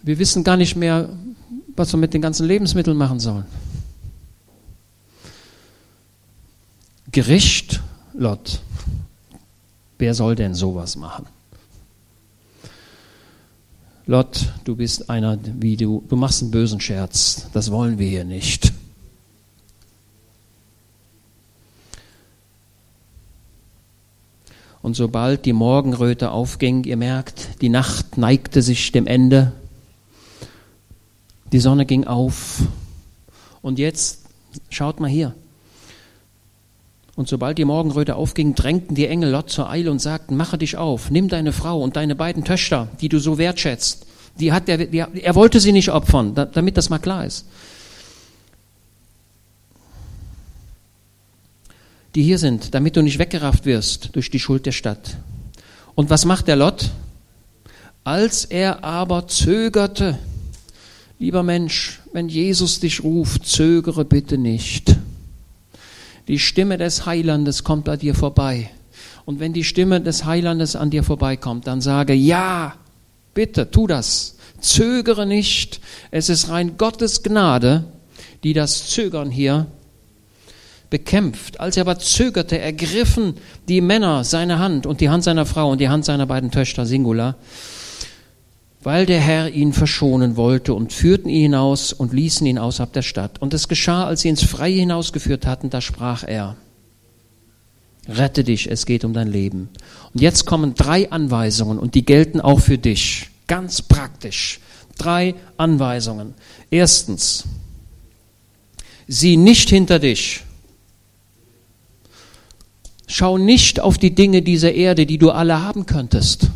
[0.02, 1.08] Wir wissen gar nicht mehr,
[1.74, 3.46] was wir mit den ganzen Lebensmitteln machen sollen.
[7.16, 7.80] Gericht,
[8.12, 8.60] Lot.
[9.96, 11.24] Wer soll denn sowas machen?
[14.04, 18.26] Lot, du bist einer wie du, du machst einen bösen Scherz, das wollen wir hier
[18.26, 18.70] nicht.
[24.82, 29.52] Und sobald die Morgenröte aufging, ihr merkt, die Nacht neigte sich dem Ende,
[31.50, 32.60] die Sonne ging auf.
[33.62, 34.26] Und jetzt,
[34.68, 35.34] schaut mal hier,
[37.16, 40.76] und sobald die Morgenröte aufging, drängten die Engel Lot zur Eile und sagten, mache dich
[40.76, 44.06] auf, nimm deine Frau und deine beiden Töchter, die du so wertschätzt,
[44.38, 47.46] Die hat der, die, er wollte sie nicht opfern, damit das mal klar ist.
[52.14, 55.16] Die hier sind, damit du nicht weggerafft wirst durch die Schuld der Stadt.
[55.94, 56.90] Und was macht der Lot?
[58.04, 60.18] Als er aber zögerte,
[61.18, 64.96] lieber Mensch, wenn Jesus dich ruft, zögere bitte nicht.
[66.28, 68.70] Die Stimme des Heilandes kommt bei dir vorbei.
[69.24, 72.74] Und wenn die Stimme des Heilandes an dir vorbeikommt, dann sage, ja,
[73.34, 74.36] bitte, tu das.
[74.60, 75.80] Zögere nicht.
[76.10, 77.84] Es ist rein Gottes Gnade,
[78.42, 79.66] die das Zögern hier
[80.90, 81.60] bekämpft.
[81.60, 83.34] Als er aber zögerte, ergriffen
[83.68, 86.86] die Männer seine Hand und die Hand seiner Frau und die Hand seiner beiden Töchter,
[86.86, 87.36] Singular,
[88.86, 93.02] weil der Herr ihn verschonen wollte und führten ihn hinaus und ließen ihn außerhalb der
[93.02, 93.42] Stadt.
[93.42, 96.54] Und es geschah, als sie ins Freie hinausgeführt hatten, da sprach er,
[98.08, 99.70] Rette dich, es geht um dein Leben.
[100.14, 103.30] Und jetzt kommen drei Anweisungen und die gelten auch für dich.
[103.48, 104.60] Ganz praktisch.
[104.96, 106.34] Drei Anweisungen.
[106.70, 107.42] Erstens,
[109.08, 110.44] sieh nicht hinter dich.
[113.08, 116.50] Schau nicht auf die Dinge dieser Erde, die du alle haben könntest,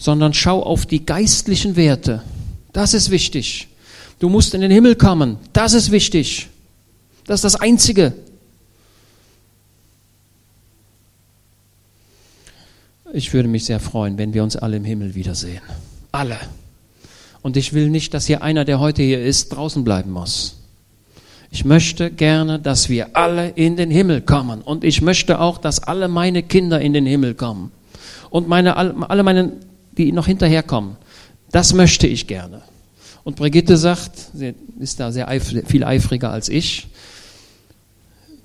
[0.00, 2.22] sondern schau auf die geistlichen Werte.
[2.72, 3.68] Das ist wichtig.
[4.18, 5.36] Du musst in den Himmel kommen.
[5.52, 6.48] Das ist wichtig.
[7.26, 8.14] Das ist das Einzige.
[13.12, 15.60] Ich würde mich sehr freuen, wenn wir uns alle im Himmel wiedersehen.
[16.12, 16.38] Alle.
[17.42, 20.56] Und ich will nicht, dass hier einer, der heute hier ist, draußen bleiben muss.
[21.50, 24.62] Ich möchte gerne, dass wir alle in den Himmel kommen.
[24.62, 27.70] Und ich möchte auch, dass alle meine Kinder in den Himmel kommen.
[28.30, 29.52] Und meine, alle meine,
[30.04, 30.96] die noch hinterherkommen.
[31.52, 32.62] Das möchte ich gerne.
[33.24, 36.88] Und Brigitte sagt, sie ist da sehr eifrig, viel eifriger als ich,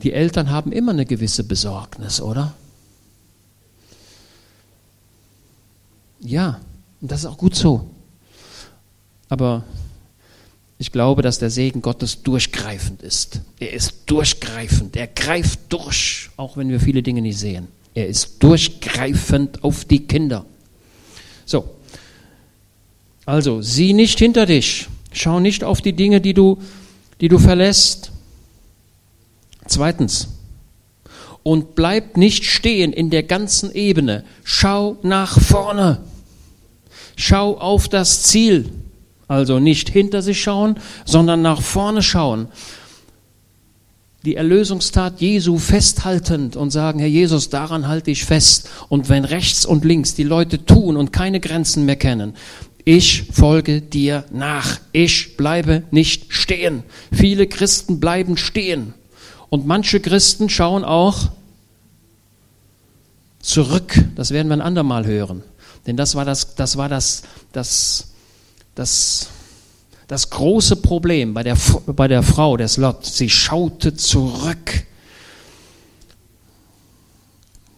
[0.03, 2.53] die Eltern haben immer eine gewisse Besorgnis, oder?
[6.20, 6.60] Ja,
[7.01, 7.89] und das ist auch gut so.
[9.30, 9.64] Aber
[10.78, 13.39] ich glaube, dass der Segen Gottes durchgreifend ist.
[13.60, 14.95] Er ist durchgreifend.
[14.95, 17.68] Er greift durch, auch wenn wir viele Dinge nicht sehen.
[17.93, 20.45] Er ist durchgreifend auf die Kinder.
[21.46, 21.76] So.
[23.26, 24.88] Also, sieh nicht hinter dich.
[25.12, 26.60] Schau nicht auf die Dinge, die du,
[27.22, 28.12] die du verlässt.
[29.68, 30.28] Zweitens.
[31.43, 34.24] Und bleib nicht stehen in der ganzen Ebene.
[34.43, 36.02] Schau nach vorne.
[37.16, 38.70] Schau auf das Ziel.
[39.28, 42.48] Also nicht hinter sich schauen, sondern nach vorne schauen.
[44.26, 48.69] Die Erlösungstat Jesu festhaltend und sagen, Herr Jesus, daran halte ich fest.
[48.89, 52.34] Und wenn rechts und links die Leute tun und keine Grenzen mehr kennen,
[52.86, 54.80] ich folge dir nach.
[54.91, 56.84] Ich bleibe nicht stehen.
[57.11, 58.95] Viele Christen bleiben stehen.
[59.49, 61.30] Und manche Christen schauen auch
[63.39, 63.93] zurück.
[64.15, 65.43] Das werden wir ein andermal hören.
[65.86, 67.21] Denn das war das, das war das,
[67.51, 68.07] das,
[68.73, 69.30] das,
[70.08, 73.06] das große Problem bei der, bei der Frau des Lot.
[73.06, 74.86] Sie schaute zurück.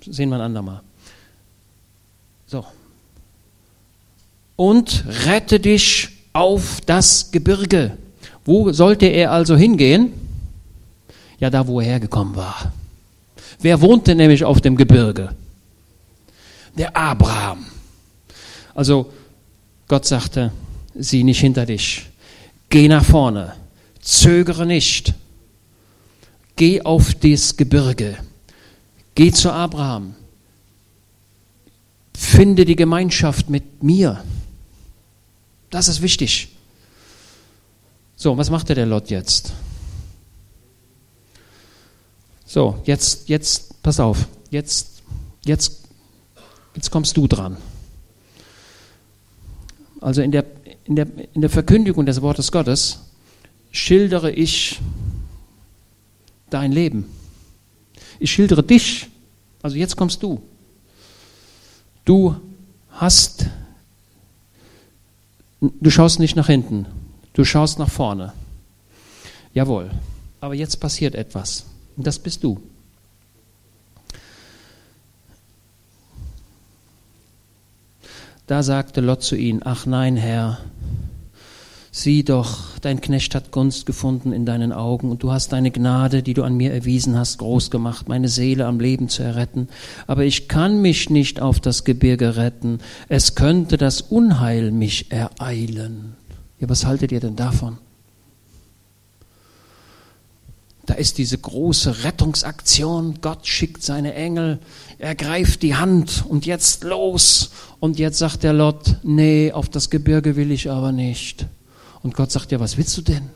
[0.05, 0.81] Sehen wir ein andermal.
[2.47, 2.65] So.
[4.55, 7.97] Und rette dich auf das Gebirge.
[8.45, 10.13] Wo sollte er also hingehen?
[11.39, 12.73] Ja, da, wo er hergekommen war.
[13.59, 15.35] Wer wohnte nämlich auf dem Gebirge?
[16.77, 17.65] Der Abraham.
[18.73, 19.11] Also
[19.87, 20.51] Gott sagte,
[20.95, 22.07] sieh nicht hinter dich.
[22.69, 23.55] Geh nach vorne.
[24.01, 25.13] Zögere nicht.
[26.55, 28.17] Geh auf das Gebirge.
[29.15, 30.15] Geh zu Abraham.
[32.13, 34.23] Finde die Gemeinschaft mit mir.
[35.69, 36.49] Das ist wichtig.
[38.15, 39.53] So, was macht der Lot jetzt?
[42.45, 44.27] So, jetzt, jetzt, pass auf.
[44.49, 45.03] Jetzt,
[45.45, 45.83] jetzt,
[46.75, 47.57] jetzt kommst du dran.
[50.01, 50.45] Also in der,
[50.87, 52.99] in, der, in der Verkündigung des Wortes Gottes
[53.71, 54.79] schildere ich
[56.49, 57.05] dein Leben.
[58.19, 59.07] Ich schildere dich.
[59.61, 60.41] Also jetzt kommst du.
[62.05, 62.35] Du
[62.91, 63.47] hast,
[65.59, 66.85] du schaust nicht nach hinten,
[67.33, 68.33] du schaust nach vorne.
[69.53, 69.91] Jawohl.
[70.39, 71.65] Aber jetzt passiert etwas.
[71.97, 72.61] Und das bist du.
[78.45, 80.59] Da sagte Lot zu ihm, ach nein, Herr,
[81.97, 86.21] sieh doch, dein Knecht hat Gunst gefunden in deinen Augen und du hast deine Gnade,
[86.21, 89.67] die du an mir erwiesen hast, groß gemacht, meine Seele am Leben zu erretten.
[90.05, 92.79] Aber ich kann mich nicht auf das Gebirge retten.
[93.09, 96.15] Es könnte das Unheil mich ereilen.
[96.59, 97.79] Ja, was haltet ihr denn davon?
[100.85, 103.15] Da ist diese große Rettungsaktion.
[103.21, 104.59] Gott schickt seine Engel,
[104.99, 107.49] er greift die Hand und jetzt los.
[107.79, 111.47] Und jetzt sagt der Lot, nee, auf das Gebirge will ich aber nicht.
[112.07, 113.29] Und Gott sagt, ja, was willst du denn?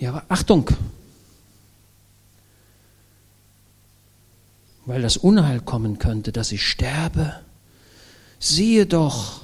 [0.00, 0.68] Ja, aber Achtung,
[4.86, 7.36] weil das Unheil kommen könnte, dass ich sterbe.
[8.40, 9.42] Siehe doch,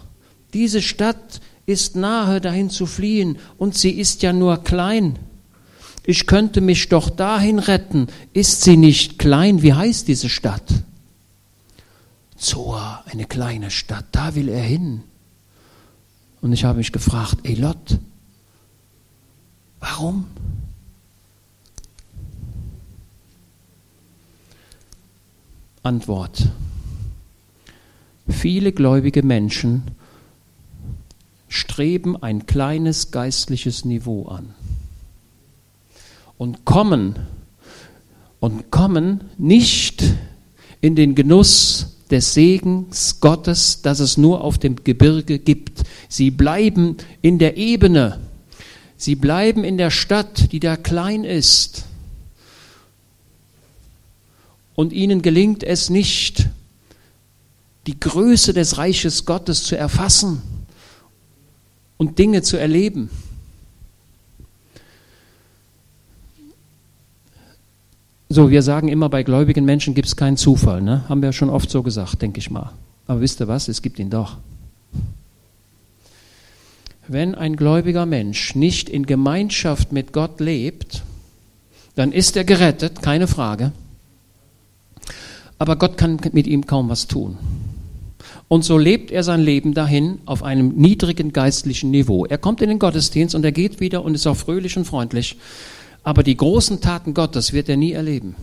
[0.54, 5.20] diese Stadt ist nahe dahin zu fliehen und sie ist ja nur klein.
[6.02, 8.08] Ich könnte mich doch dahin retten.
[8.32, 9.62] Ist sie nicht klein?
[9.62, 10.66] Wie heißt diese Stadt?
[12.36, 15.04] Zoa, eine kleine Stadt, da will er hin.
[16.46, 17.98] Und ich habe mich gefragt, Elot,
[19.80, 20.26] warum?
[25.82, 26.46] Antwort.
[28.28, 29.90] Viele gläubige Menschen
[31.48, 34.54] streben ein kleines geistliches Niveau an
[36.38, 37.16] und kommen
[38.38, 40.04] und kommen nicht
[40.80, 45.82] in den Genuss des Segens Gottes, das es nur auf dem Gebirge gibt.
[46.08, 48.20] Sie bleiben in der Ebene,
[48.96, 51.84] sie bleiben in der Stadt, die da klein ist.
[54.74, 56.48] Und ihnen gelingt es nicht,
[57.86, 60.42] die Größe des Reiches Gottes zu erfassen
[61.96, 63.10] und Dinge zu erleben.
[68.28, 70.82] So, wir sagen immer, bei gläubigen Menschen gibt es keinen Zufall.
[70.82, 71.04] Ne?
[71.08, 72.72] Haben wir ja schon oft so gesagt, denke ich mal.
[73.06, 73.68] Aber wisst ihr was?
[73.68, 74.36] Es gibt ihn doch.
[77.06, 81.04] Wenn ein gläubiger Mensch nicht in Gemeinschaft mit Gott lebt,
[81.94, 83.70] dann ist er gerettet, keine Frage.
[85.58, 87.38] Aber Gott kann mit ihm kaum was tun.
[88.48, 92.26] Und so lebt er sein Leben dahin auf einem niedrigen geistlichen Niveau.
[92.26, 95.36] Er kommt in den Gottesdienst und er geht wieder und ist auch fröhlich und freundlich.
[96.06, 98.36] Aber die großen Taten Gottes wird er nie erleben.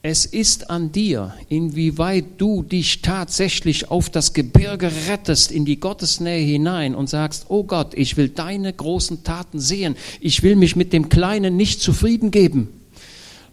[0.00, 6.42] Es ist an dir, inwieweit du dich tatsächlich auf das Gebirge rettest, in die Gottesnähe
[6.42, 9.96] hinein und sagst, oh Gott, ich will deine großen Taten sehen.
[10.18, 12.68] Ich will mich mit dem Kleinen nicht zufrieden geben.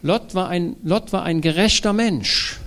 [0.01, 2.61] Lot war ein, Lot war ein gerechter Mensch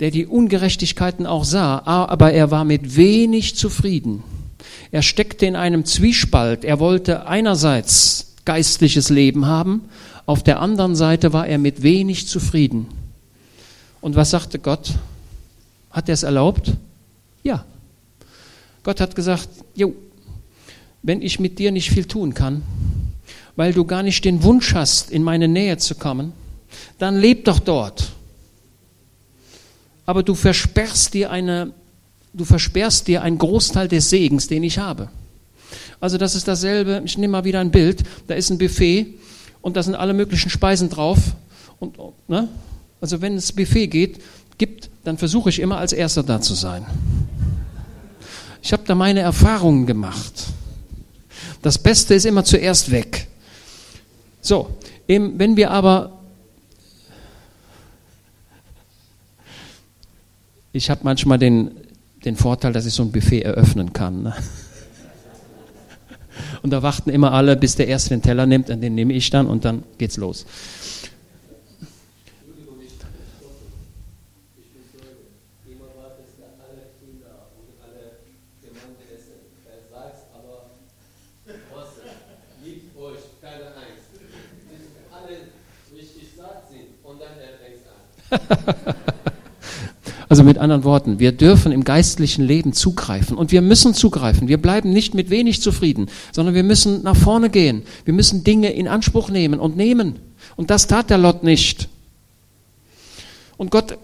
[0.00, 4.24] der die Ungerechtigkeiten auch sah, aber er war mit wenig zufrieden.
[4.90, 6.64] Er steckte in einem Zwiespalt.
[6.64, 9.82] Er wollte einerseits geistliches Leben haben,
[10.26, 12.86] auf der anderen Seite war er mit wenig zufrieden.
[14.00, 14.92] Und was sagte Gott?
[15.90, 16.72] Hat er es erlaubt?
[17.42, 17.64] Ja.
[18.82, 19.94] Gott hat gesagt, jo,
[21.02, 22.62] wenn ich mit dir nicht viel tun kann,
[23.56, 26.32] weil du gar nicht den Wunsch hast, in meine Nähe zu kommen,
[26.98, 28.12] dann leb doch dort
[30.10, 31.72] aber du versperrst dir eine,
[32.32, 35.08] du versperrst dir einen Großteil des Segens, den ich habe.
[36.00, 39.14] Also das ist dasselbe, ich nehme mal wieder ein Bild, da ist ein Buffet
[39.60, 41.18] und da sind alle möglichen Speisen drauf.
[41.78, 41.96] Und,
[42.28, 42.48] ne?
[43.00, 44.20] Also wenn es Buffet geht,
[44.58, 46.84] gibt, dann versuche ich immer als Erster da zu sein.
[48.62, 50.46] Ich habe da meine Erfahrungen gemacht.
[51.62, 53.26] Das Beste ist immer zuerst weg.
[54.42, 54.76] So,
[55.06, 56.20] wenn wir aber
[60.72, 61.72] Ich habe manchmal den,
[62.24, 64.22] den Vorteil, dass ich so ein Buffet eröffnen kann.
[64.22, 64.34] Ne?
[66.62, 69.30] Und da warten immer alle, bis der Erste den Teller nimmt, und den nehme ich
[69.30, 70.46] dann und dann geht's los.
[90.30, 94.46] Also mit anderen Worten, wir dürfen im geistlichen Leben zugreifen und wir müssen zugreifen.
[94.46, 97.82] Wir bleiben nicht mit wenig zufrieden, sondern wir müssen nach vorne gehen.
[98.04, 100.20] Wir müssen Dinge in Anspruch nehmen und nehmen.
[100.54, 101.88] Und das tat der Lot nicht.
[103.56, 103.98] Und Gott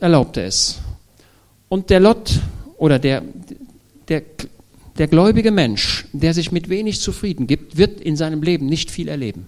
[0.00, 0.78] erlaubte es.
[1.68, 2.40] Und der Lot
[2.78, 3.22] oder der,
[4.08, 4.22] der,
[4.96, 9.08] der gläubige Mensch, der sich mit wenig zufrieden gibt, wird in seinem Leben nicht viel
[9.08, 9.46] erleben.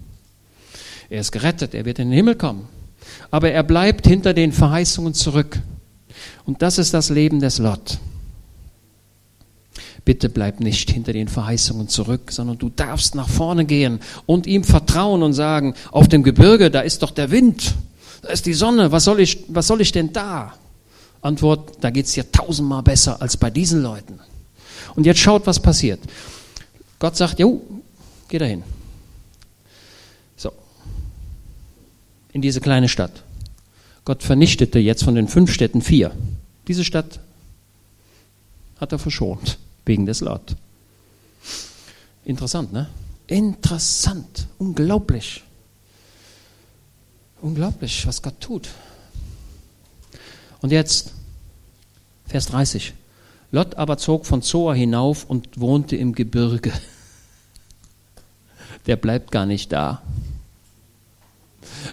[1.08, 2.68] Er ist gerettet, er wird in den Himmel kommen.
[3.30, 5.60] Aber er bleibt hinter den Verheißungen zurück.
[6.51, 7.98] Und das ist das Leben des Lot.
[10.05, 14.64] Bitte bleib nicht hinter den Verheißungen zurück, sondern du darfst nach vorne gehen und ihm
[14.64, 17.76] vertrauen und sagen, auf dem Gebirge, da ist doch der Wind,
[18.22, 20.55] da ist die Sonne, was soll ich, was soll ich denn da?
[21.22, 24.18] Antwort, da geht es dir tausendmal besser als bei diesen Leuten.
[24.96, 26.01] Und jetzt schaut, was passiert.
[26.98, 27.62] Gott sagt, jo,
[28.28, 28.64] geh dahin.
[30.36, 30.51] So,
[32.32, 33.22] in diese kleine Stadt.
[34.05, 36.11] Gott vernichtete jetzt von den fünf Städten vier.
[36.68, 37.20] Diese Stadt
[38.78, 40.56] hat er verschont, wegen des Lot.
[42.24, 42.88] Interessant, ne?
[43.26, 45.42] Interessant, unglaublich.
[47.40, 48.68] Unglaublich, was Gott tut.
[50.61, 51.12] Und jetzt,
[52.26, 52.94] Vers 30.
[53.52, 56.72] Lot aber zog von Zoa hinauf und wohnte im Gebirge.
[58.86, 60.02] Der bleibt gar nicht da.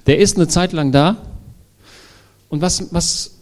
[0.05, 1.17] Der ist eine Zeit lang da.
[2.49, 3.36] Und was, was,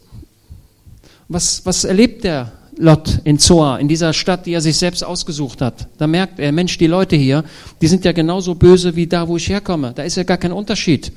[1.27, 5.61] was, was erlebt der Lot in Zoa, in dieser Stadt, die er sich selbst ausgesucht
[5.61, 5.87] hat?
[5.97, 7.43] Da merkt er, Mensch, die Leute hier,
[7.81, 9.93] die sind ja genauso böse wie da, wo ich herkomme.
[9.93, 11.11] Da ist ja gar kein Unterschied.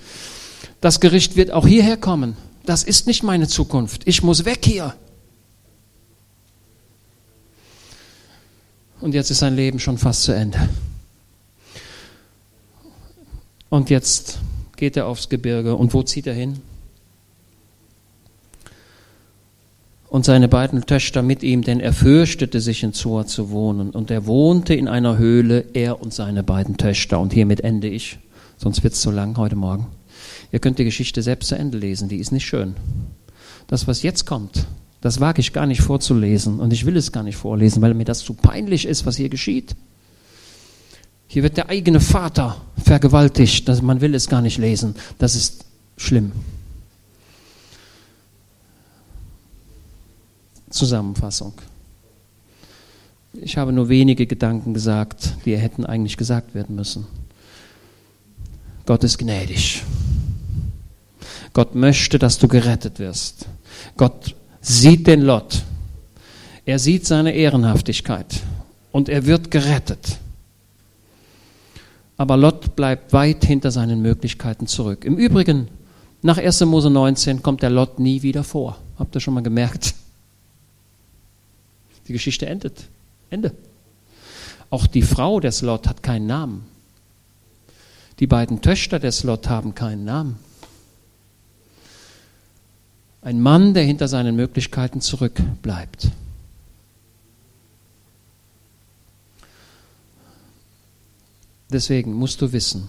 [0.81, 2.37] Das Gericht wird auch hierher kommen.
[2.65, 4.03] Das ist nicht meine Zukunft.
[4.05, 4.95] Ich muss weg hier.
[9.01, 10.69] Und jetzt ist sein Leben schon fast zu Ende.
[13.69, 14.39] Und jetzt
[14.77, 15.77] geht er aufs Gebirge.
[15.77, 16.61] Und wo zieht er hin?
[20.09, 23.91] Und seine beiden Töchter mit ihm, denn er fürchtete sich in Zoa zu wohnen.
[23.91, 27.21] Und er wohnte in einer Höhle, er und seine beiden Töchter.
[27.21, 28.19] Und hiermit ende ich,
[28.57, 29.87] sonst wird es zu lang heute Morgen.
[30.51, 32.75] Ihr könnt die Geschichte selbst zu Ende lesen, die ist nicht schön.
[33.67, 34.67] Das, was jetzt kommt,
[35.03, 38.05] das wage ich gar nicht vorzulesen und ich will es gar nicht vorlesen, weil mir
[38.05, 39.77] das zu peinlich ist, was hier geschieht.
[41.27, 44.95] Hier wird der eigene Vater vergewaltigt, man will es gar nicht lesen.
[45.19, 45.67] Das ist
[45.99, 46.33] schlimm.
[50.71, 51.55] Zusammenfassung.
[53.35, 57.07] Ich habe nur wenige Gedanken gesagt, die hätten eigentlich gesagt werden müssen.
[58.87, 59.83] Gott ist gnädig.
[61.53, 63.47] Gott möchte, dass du gerettet wirst.
[63.97, 65.63] Gott sieht den Lot.
[66.65, 68.41] Er sieht seine Ehrenhaftigkeit
[68.93, 70.19] und er wird gerettet.
[72.17, 75.05] Aber Lot bleibt weit hinter seinen Möglichkeiten zurück.
[75.05, 75.69] Im Übrigen,
[76.21, 76.61] nach 1.
[76.63, 78.77] Mose 19 kommt der Lot nie wieder vor.
[78.99, 79.95] Habt ihr schon mal gemerkt?
[82.09, 82.89] Die Geschichte endet.
[83.31, 83.53] Ende.
[84.71, 86.67] Auch die Frau des Lot hat keinen Namen.
[88.19, 90.39] Die beiden Töchter des Lot haben keinen Namen.
[93.23, 96.11] Ein Mann, der hinter seinen Möglichkeiten zurückbleibt.
[101.71, 102.89] Deswegen musst du wissen,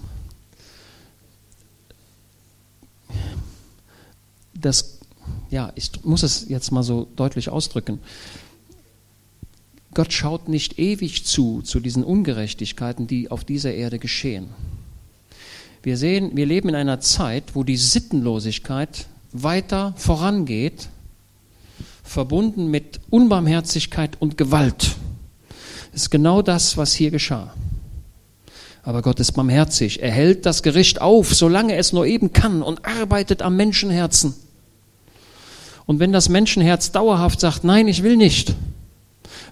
[4.53, 4.99] dass,
[5.49, 7.99] ja, ich muss es jetzt mal so deutlich ausdrücken.
[9.93, 14.49] Gott schaut nicht ewig zu, zu diesen Ungerechtigkeiten, die auf dieser Erde geschehen.
[15.81, 20.89] Wir sehen, wir leben in einer Zeit, wo die Sittenlosigkeit weiter vorangeht,
[22.03, 24.95] verbunden mit Unbarmherzigkeit und Gewalt.
[25.91, 27.53] Das ist genau das, was hier geschah.
[28.83, 30.01] Aber Gott ist barmherzig.
[30.01, 34.33] Er hält das Gericht auf, solange es nur eben kann und arbeitet am Menschenherzen.
[35.85, 38.55] Und wenn das Menschenherz dauerhaft sagt, nein, ich will nicht,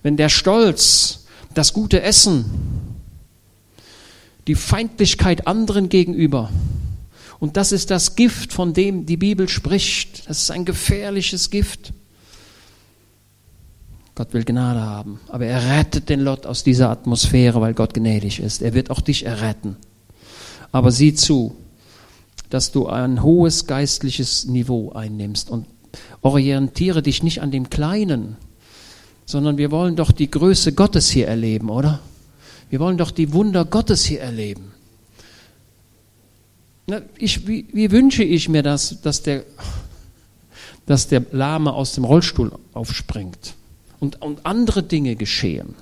[0.03, 2.45] wenn der Stolz, das gute Essen,
[4.47, 6.49] die Feindlichkeit anderen gegenüber,
[7.39, 10.27] und das ist das Gift, von dem die Bibel spricht.
[10.27, 11.93] Das ist ein gefährliches Gift.
[14.15, 18.39] Gott will Gnade haben, aber er rettet den Lot aus dieser Atmosphäre, weil Gott gnädig
[18.39, 18.63] ist.
[18.63, 19.75] Er wird auch dich erretten.
[20.71, 21.55] Aber sieh zu,
[22.49, 25.67] dass du ein hohes geistliches Niveau einnimmst und
[26.21, 28.37] orientiere dich nicht an dem Kleinen,
[29.27, 31.99] sondern wir wollen doch die Größe Gottes hier erleben, oder?
[32.69, 34.71] Wir wollen doch die Wunder Gottes hier erleben.
[37.17, 39.43] Ich, wie, wie, wünsche ich mir das, dass der,
[40.85, 43.55] dass der Lahme aus dem Rollstuhl aufspringt
[43.99, 45.75] und, und andere Dinge geschehen.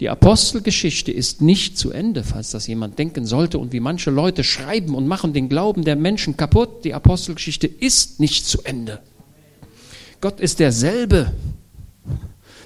[0.00, 4.42] Die Apostelgeschichte ist nicht zu Ende, falls das jemand denken sollte und wie manche Leute
[4.42, 6.84] schreiben und machen den Glauben der Menschen kaputt.
[6.84, 9.00] Die Apostelgeschichte ist nicht zu Ende.
[10.22, 11.32] Gott ist derselbe.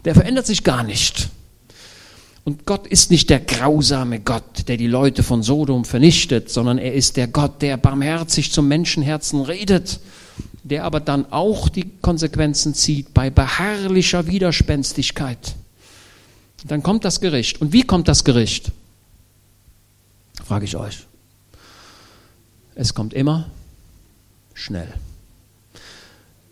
[0.04, 1.30] Der verändert sich gar nicht.
[2.44, 6.94] Und Gott ist nicht der grausame Gott, der die Leute von Sodom vernichtet, sondern er
[6.94, 9.98] ist der Gott, der barmherzig zum Menschenherzen redet,
[10.62, 15.56] der aber dann auch die Konsequenzen zieht bei beharrlicher Widerspenstigkeit.
[16.64, 17.60] Dann kommt das Gericht.
[17.60, 18.70] Und wie kommt das Gericht?
[20.44, 21.06] Frage ich euch.
[22.76, 23.50] Es kommt immer
[24.54, 24.92] schnell.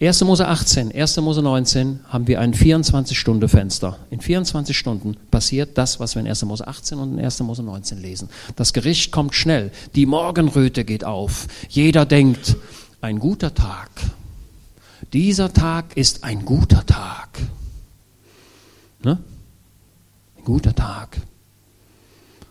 [0.07, 0.23] 1.
[0.25, 1.17] Mose 18, 1.
[1.19, 3.99] Mose 19 haben wir ein 24-Stunden-Fenster.
[4.11, 6.45] In 24 Stunden passiert das, was wir in 1.
[6.45, 7.41] Mose 18 und in 1.
[7.41, 8.29] Mose 19 lesen.
[8.57, 9.71] Das Gericht kommt schnell.
[9.95, 11.47] Die Morgenröte geht auf.
[11.71, 12.57] Jeder denkt,
[13.01, 13.89] ein guter Tag.
[15.15, 17.39] Dieser Tag ist ein guter Tag.
[19.03, 19.19] Ne?
[20.37, 21.19] Ein guter Tag.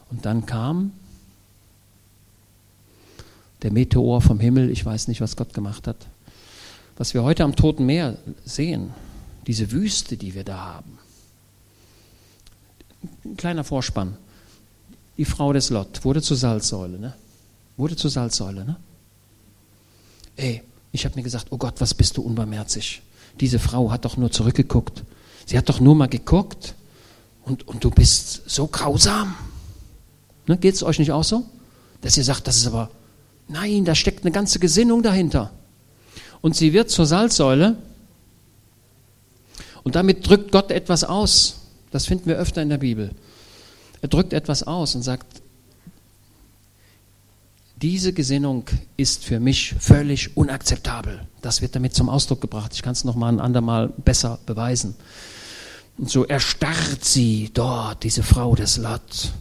[0.09, 0.91] Und dann kam
[3.61, 4.71] der Meteor vom Himmel.
[4.71, 6.07] Ich weiß nicht, was Gott gemacht hat
[6.97, 8.93] was wir heute am Toten Meer sehen,
[9.47, 10.97] diese Wüste, die wir da haben.
[13.25, 14.17] Ein kleiner Vorspann.
[15.17, 17.13] Die Frau des Lot wurde zur Salzsäule, ne?
[17.77, 18.77] Wurde zur Salzsäule, ne?
[20.35, 23.01] Ey, ich habe mir gesagt, oh Gott, was bist du unbarmherzig.
[23.39, 25.03] Diese Frau hat doch nur zurückgeguckt.
[25.45, 26.75] Sie hat doch nur mal geguckt
[27.45, 29.35] und, und du bist so grausam.
[30.47, 31.43] Ne, Geht es euch nicht auch so?
[32.01, 32.89] Dass ihr sagt, das ist aber,
[33.47, 35.51] nein, da steckt eine ganze Gesinnung dahinter.
[36.43, 37.77] Und sie wird zur Salzsäule
[39.83, 41.61] und damit drückt Gott etwas aus.
[41.89, 43.11] Das finden wir öfter in der Bibel.
[44.01, 45.41] Er drückt etwas aus und sagt,
[47.81, 48.65] diese Gesinnung
[48.97, 51.21] ist für mich völlig unakzeptabel.
[51.41, 52.73] Das wird damit zum Ausdruck gebracht.
[52.73, 54.95] Ich kann es noch mal ein andermal besser beweisen.
[55.97, 59.31] Und so erstarrt sie dort, diese Frau des Lot.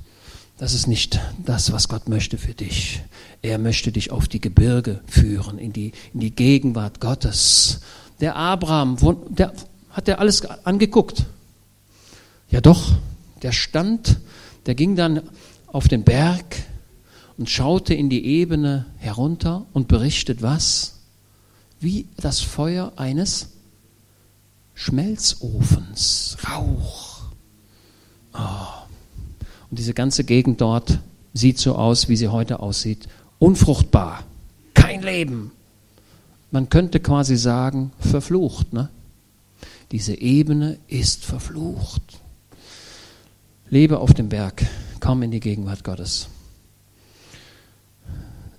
[0.62, 3.02] Das ist nicht das, was Gott möchte für dich.
[3.42, 7.80] Er möchte dich auf die Gebirge führen, in die, in die Gegenwart Gottes.
[8.20, 8.96] Der Abraham,
[9.30, 9.52] der
[9.90, 11.24] hat er alles angeguckt.
[12.48, 12.92] Ja doch,
[13.42, 14.20] der stand,
[14.66, 15.22] der ging dann
[15.66, 16.62] auf den Berg
[17.38, 21.00] und schaute in die Ebene herunter und berichtet was?
[21.80, 23.48] Wie das Feuer eines
[24.74, 27.22] Schmelzofens, Rauch.
[28.32, 28.71] Oh.
[29.72, 30.98] Und diese ganze Gegend dort
[31.32, 33.08] sieht so aus, wie sie heute aussieht.
[33.38, 34.22] Unfruchtbar,
[34.74, 35.50] kein Leben.
[36.50, 38.74] Man könnte quasi sagen, verflucht.
[38.74, 38.90] Ne?
[39.90, 42.02] Diese Ebene ist verflucht.
[43.70, 44.62] Lebe auf dem Berg,
[45.00, 46.28] komm in die Gegenwart Gottes.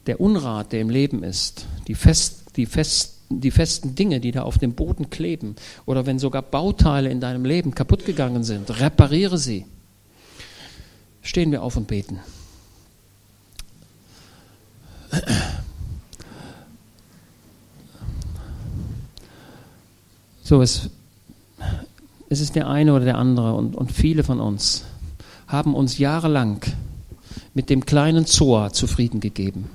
[0.08, 4.42] Der Unrat, der im Leben ist, die, fest, die fest die festen Dinge, die da
[4.42, 9.38] auf dem Boden kleben, oder wenn sogar Bauteile in deinem Leben kaputt gegangen sind, repariere
[9.38, 9.68] sie.
[11.24, 12.20] Stehen wir auf und beten.
[20.44, 20.90] So, es,
[22.30, 24.84] es ist der eine oder der andere und, und viele von uns
[25.48, 26.62] haben uns jahrelang
[27.54, 29.70] mit dem kleinen Zoa zufrieden gegeben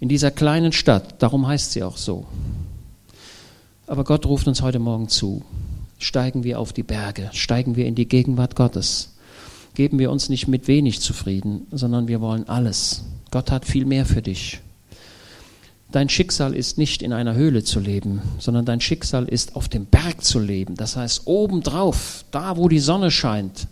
[0.00, 2.26] in dieser kleinen Stadt, darum heißt sie auch so.
[3.86, 5.42] Aber Gott ruft uns heute Morgen zu.
[5.98, 9.15] Steigen wir auf die Berge, steigen wir in die Gegenwart Gottes.
[9.76, 13.04] Geben wir uns nicht mit wenig zufrieden, sondern wir wollen alles.
[13.30, 14.60] Gott hat viel mehr für dich.
[15.92, 19.84] Dein Schicksal ist nicht in einer Höhle zu leben, sondern dein Schicksal ist auf dem
[19.84, 20.76] Berg zu leben.
[20.76, 23.68] Das heißt obendrauf, da wo die Sonne scheint.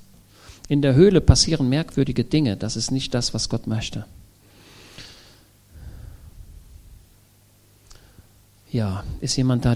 [0.69, 2.59] In der Höhle passieren merkwürdige Dinge.
[2.59, 4.05] Das ist nicht das, was Gott möchte.
[8.71, 9.73] Ja, ist jemand da,